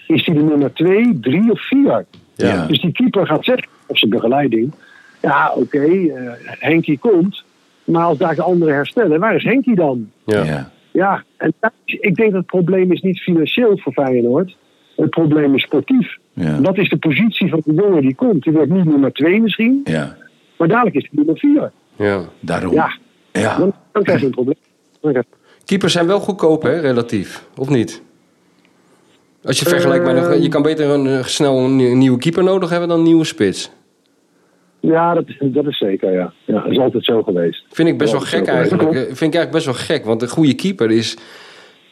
[0.07, 2.05] Is die de nummer 2, 3 of 4?
[2.35, 2.65] Ja.
[2.67, 4.71] Dus die keeper gaat zeggen op zijn begeleiding:
[5.21, 7.43] Ja, oké, eh, Henkie komt.
[7.83, 10.09] Maar als daar de anderen herstellen, waar is Henkie dan?
[10.25, 10.43] Ja.
[10.43, 10.71] Ja.
[10.91, 14.55] Ja, en dat- ik denk dat het probleem is niet financieel voor Feyenoord.
[14.95, 16.17] Het probleem is sportief.
[16.33, 16.61] Ja.
[16.61, 18.43] Wat is de positie van de jongen die komt?
[18.43, 20.17] Die wordt niet nummer 2 misschien, Ja.
[20.57, 21.71] maar dadelijk is hij nummer 4.
[21.95, 22.21] Ja.
[22.39, 22.73] Daarom.
[22.73, 22.97] Ja,
[23.31, 23.57] Ja.
[23.57, 24.55] dan, dan krijg je een probleem.
[25.01, 25.25] Je-
[25.65, 27.45] Keepers zijn wel goedkoop, hè, relatief.
[27.57, 28.01] Of niet?
[29.43, 30.25] Als je vergelijkt met...
[30.25, 33.03] Een, je kan beter een, eh, snel een, nieuw- nieuwe keeper nodig hebben dan een
[33.03, 33.71] nieuwe spits.
[34.91, 36.33] Ja, dat, dat is zeker, ja.
[36.45, 36.61] ja.
[36.61, 37.63] Dat is altijd zo geweest.
[37.69, 38.83] Vind ik best wel gek eigenlijk.
[38.83, 40.05] ook- Vind ik eigenlijk best wel gek.
[40.05, 41.17] Want een goede keeper is...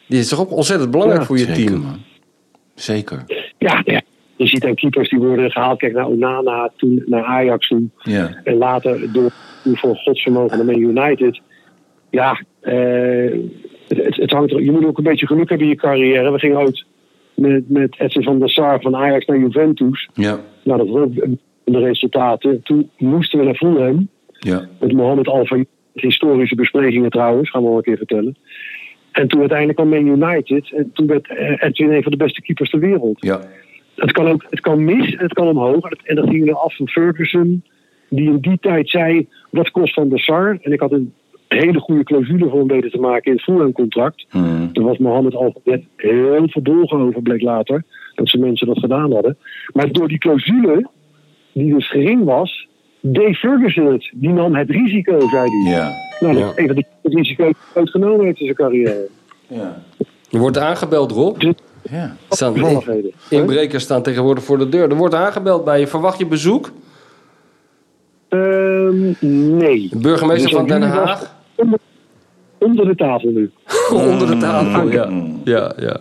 [0.08, 1.80] Die is toch ook ontzettend belangrijk Ja, voor je Zeker, team.
[1.80, 1.98] man.
[2.74, 3.24] Zeker.
[3.58, 4.00] Ja, ja,
[4.36, 5.78] je ziet dan keepers die worden gehaald.
[5.78, 7.82] Kijk naar Onana, toen naar Ajax toe.
[8.02, 8.40] Ja.
[8.44, 9.32] En later door,
[9.64, 11.40] door voor godsvermogen naar Man United.
[12.10, 12.74] Ja, eh,
[13.88, 16.30] het, het, het hangt er, je moet ook een beetje geluk hebben in je carrière.
[16.32, 16.84] We gingen ooit
[17.34, 20.08] met, met Edson van der Sar van Ajax naar Juventus.
[20.14, 20.40] Ja.
[20.62, 21.12] Nou, dat was ook
[21.72, 22.62] de resultaten.
[22.62, 24.08] Toen moesten we naar Fulham.
[24.38, 24.68] Ja.
[24.80, 25.66] Met Mohammed Al Fayed.
[25.94, 28.36] Historische besprekingen trouwens, gaan we wel een keer vertellen.
[29.12, 30.72] En toen uiteindelijk kwam Man United.
[30.72, 33.24] En toen werd Edwin een van de beste keepers ter wereld.
[33.24, 33.40] Ja.
[33.94, 35.90] het kan ook het kan mis en het kan omhoog.
[35.90, 37.62] En dat ging er af van Ferguson,
[38.08, 40.58] die in die tijd zei: wat kost Van der Sar?
[40.60, 41.12] En ik had een
[41.48, 44.26] hele goede clausule voor hem weten te maken in het Fulham-contract.
[44.28, 44.72] Hmm.
[44.72, 47.84] Toen was Mohammed al net heel verbolgen over, bleek later.
[48.14, 49.36] Dat ze mensen dat gedaan hadden.
[49.72, 50.88] Maar door die clausule,
[51.62, 52.68] die dus gering was,
[53.00, 54.10] deed Ferguson het.
[54.14, 55.72] Die nam het risico, zei hij.
[55.72, 55.92] Ja.
[56.20, 56.50] Nou, dat Ja.
[56.50, 59.08] is een van die het risico's die hij ooit genomen heeft in zijn carrière.
[59.46, 59.82] Ja.
[60.28, 61.42] Je wordt aangebeld, Rob.
[61.42, 61.52] ja.
[61.92, 62.54] Er Staan
[63.30, 64.90] inbrekers staan tegenwoordig voor de deur.
[64.90, 65.86] Er wordt aangebeld bij je.
[65.86, 66.70] Verwacht je bezoek?
[68.28, 69.12] Ehm,
[69.56, 69.88] nee.
[69.90, 71.34] De burgemeester van Den Haag?
[71.54, 71.78] Onder,
[72.58, 73.50] onder de tafel nu.
[73.92, 75.10] Onder de tafel, ja.
[75.44, 76.00] Ja, ja.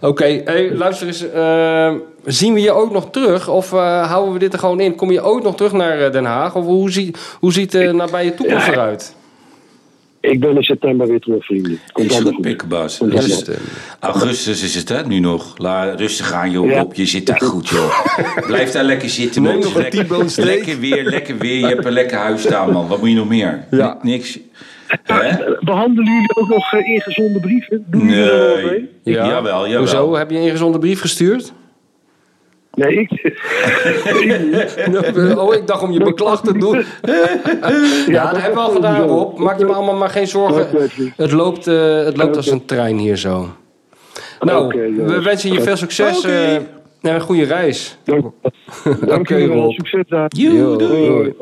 [0.00, 1.30] Oké, hey, luister eens.
[1.30, 1.92] eh,
[2.24, 3.48] zien we je ook nog terug?
[3.48, 4.94] Of eh, houden we dit er gewoon in?
[4.94, 6.54] Kom je ook nog terug naar eh, Den Haag?
[6.54, 8.72] Of hoe, zie, hoe ziet de nabije toekomst Ja.
[8.72, 9.16] eruit?
[10.20, 11.80] Ik ben in september weer terug, vrienden.
[11.92, 12.98] Komt Is goed, pikkenbaas.
[12.98, 13.54] Dat, eh,
[14.00, 15.06] Augustus is het, hè?
[15.06, 15.58] Nu nog.
[15.58, 16.70] La, rustig aan, joh.
[16.70, 16.86] Ja.
[16.92, 18.06] Je zit daar goed, joh.
[18.46, 19.58] Blijf daar lekker zitten, man.
[19.74, 20.44] Lekker-.
[20.44, 21.58] Lekker weer, lekker weer.
[21.58, 22.88] Je hebt een lekker huis staan, man.
[22.88, 23.64] Wat moet je nog meer?
[23.70, 23.98] Ja.
[24.02, 24.38] Ni- Niks.
[25.02, 25.36] Hè?
[25.60, 27.84] Behandelen jullie ook nog eh, ingezonde brieven?
[27.86, 28.64] Doen jullie er Nee.
[28.64, 28.78] mee?
[29.04, 29.78] Ik- Jawel, jawel.
[29.78, 30.14] Hoezo?
[30.16, 31.52] Heb je een ingezonde brief gestuurd?
[32.72, 33.10] Nee, ik.
[35.38, 36.76] oh, ik dacht om je beklag te doen.
[38.14, 39.38] ja, dat hebben we al gedaan, Rob.
[39.38, 40.90] Maak je me allemaal maar geen zorgen.
[41.16, 43.48] Het loopt, eh, het loopt als een trein hier zo.
[44.40, 44.68] Nou,
[45.06, 46.66] we wensen je veel succes eh, en
[47.00, 47.98] een goede reis.
[48.04, 48.24] Dank,
[49.20, 49.56] Oké, jullie wel.
[49.62, 49.72] Rob.
[49.72, 50.28] Succes daar.
[50.28, 51.34] Doei.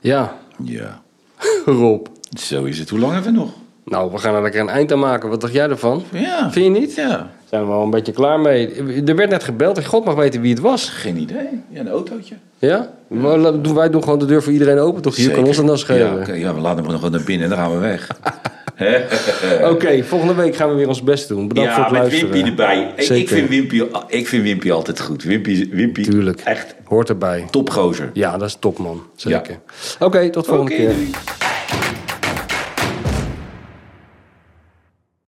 [0.00, 1.00] Ja, Ja,
[1.80, 2.06] Rob.
[2.38, 2.88] zo is het.
[2.90, 3.50] Hoe lang hebben we nog?
[3.84, 5.28] Nou, we gaan er lekker een eind aan maken.
[5.28, 6.02] Wat dacht jij ervan?
[6.12, 6.50] Ja.
[6.52, 6.94] Vind je niet?
[6.94, 7.30] Ja.
[7.48, 8.74] Zijn we wel een beetje klaar mee.
[9.06, 9.76] Er werd net gebeld.
[9.78, 10.88] en God mag weten wie het was.
[10.88, 11.46] Geen idee.
[11.70, 12.34] Ja, een autootje.
[12.58, 12.90] Ja?
[13.08, 15.16] Doen- Wij doen gewoon de deur voor iedereen open, toch?
[15.16, 16.20] Hier kan ons dan Ja, schelen.
[16.20, 16.32] oké.
[16.32, 18.08] ja, we laten hem nog wel naar binnen en dan gaan we weg.
[19.72, 21.48] Oké, volgende week gaan we weer ons best doen.
[21.48, 22.30] Bedankt voor ja, het met luisteren.
[22.34, 22.92] Wimpy erbij.
[22.96, 25.22] Ik, ik, vind Wimpy, ik vind Wimpy altijd goed.
[25.22, 26.40] Wimpy, Wimpy Tuurlijk.
[26.40, 27.46] echt Hoort erbij.
[27.50, 28.10] topgozer.
[28.12, 29.02] Ja, dat is top, man.
[29.16, 29.58] Zeker.
[29.98, 30.94] Oké, tot volgende Oké, keer.
[30.94, 31.10] doei.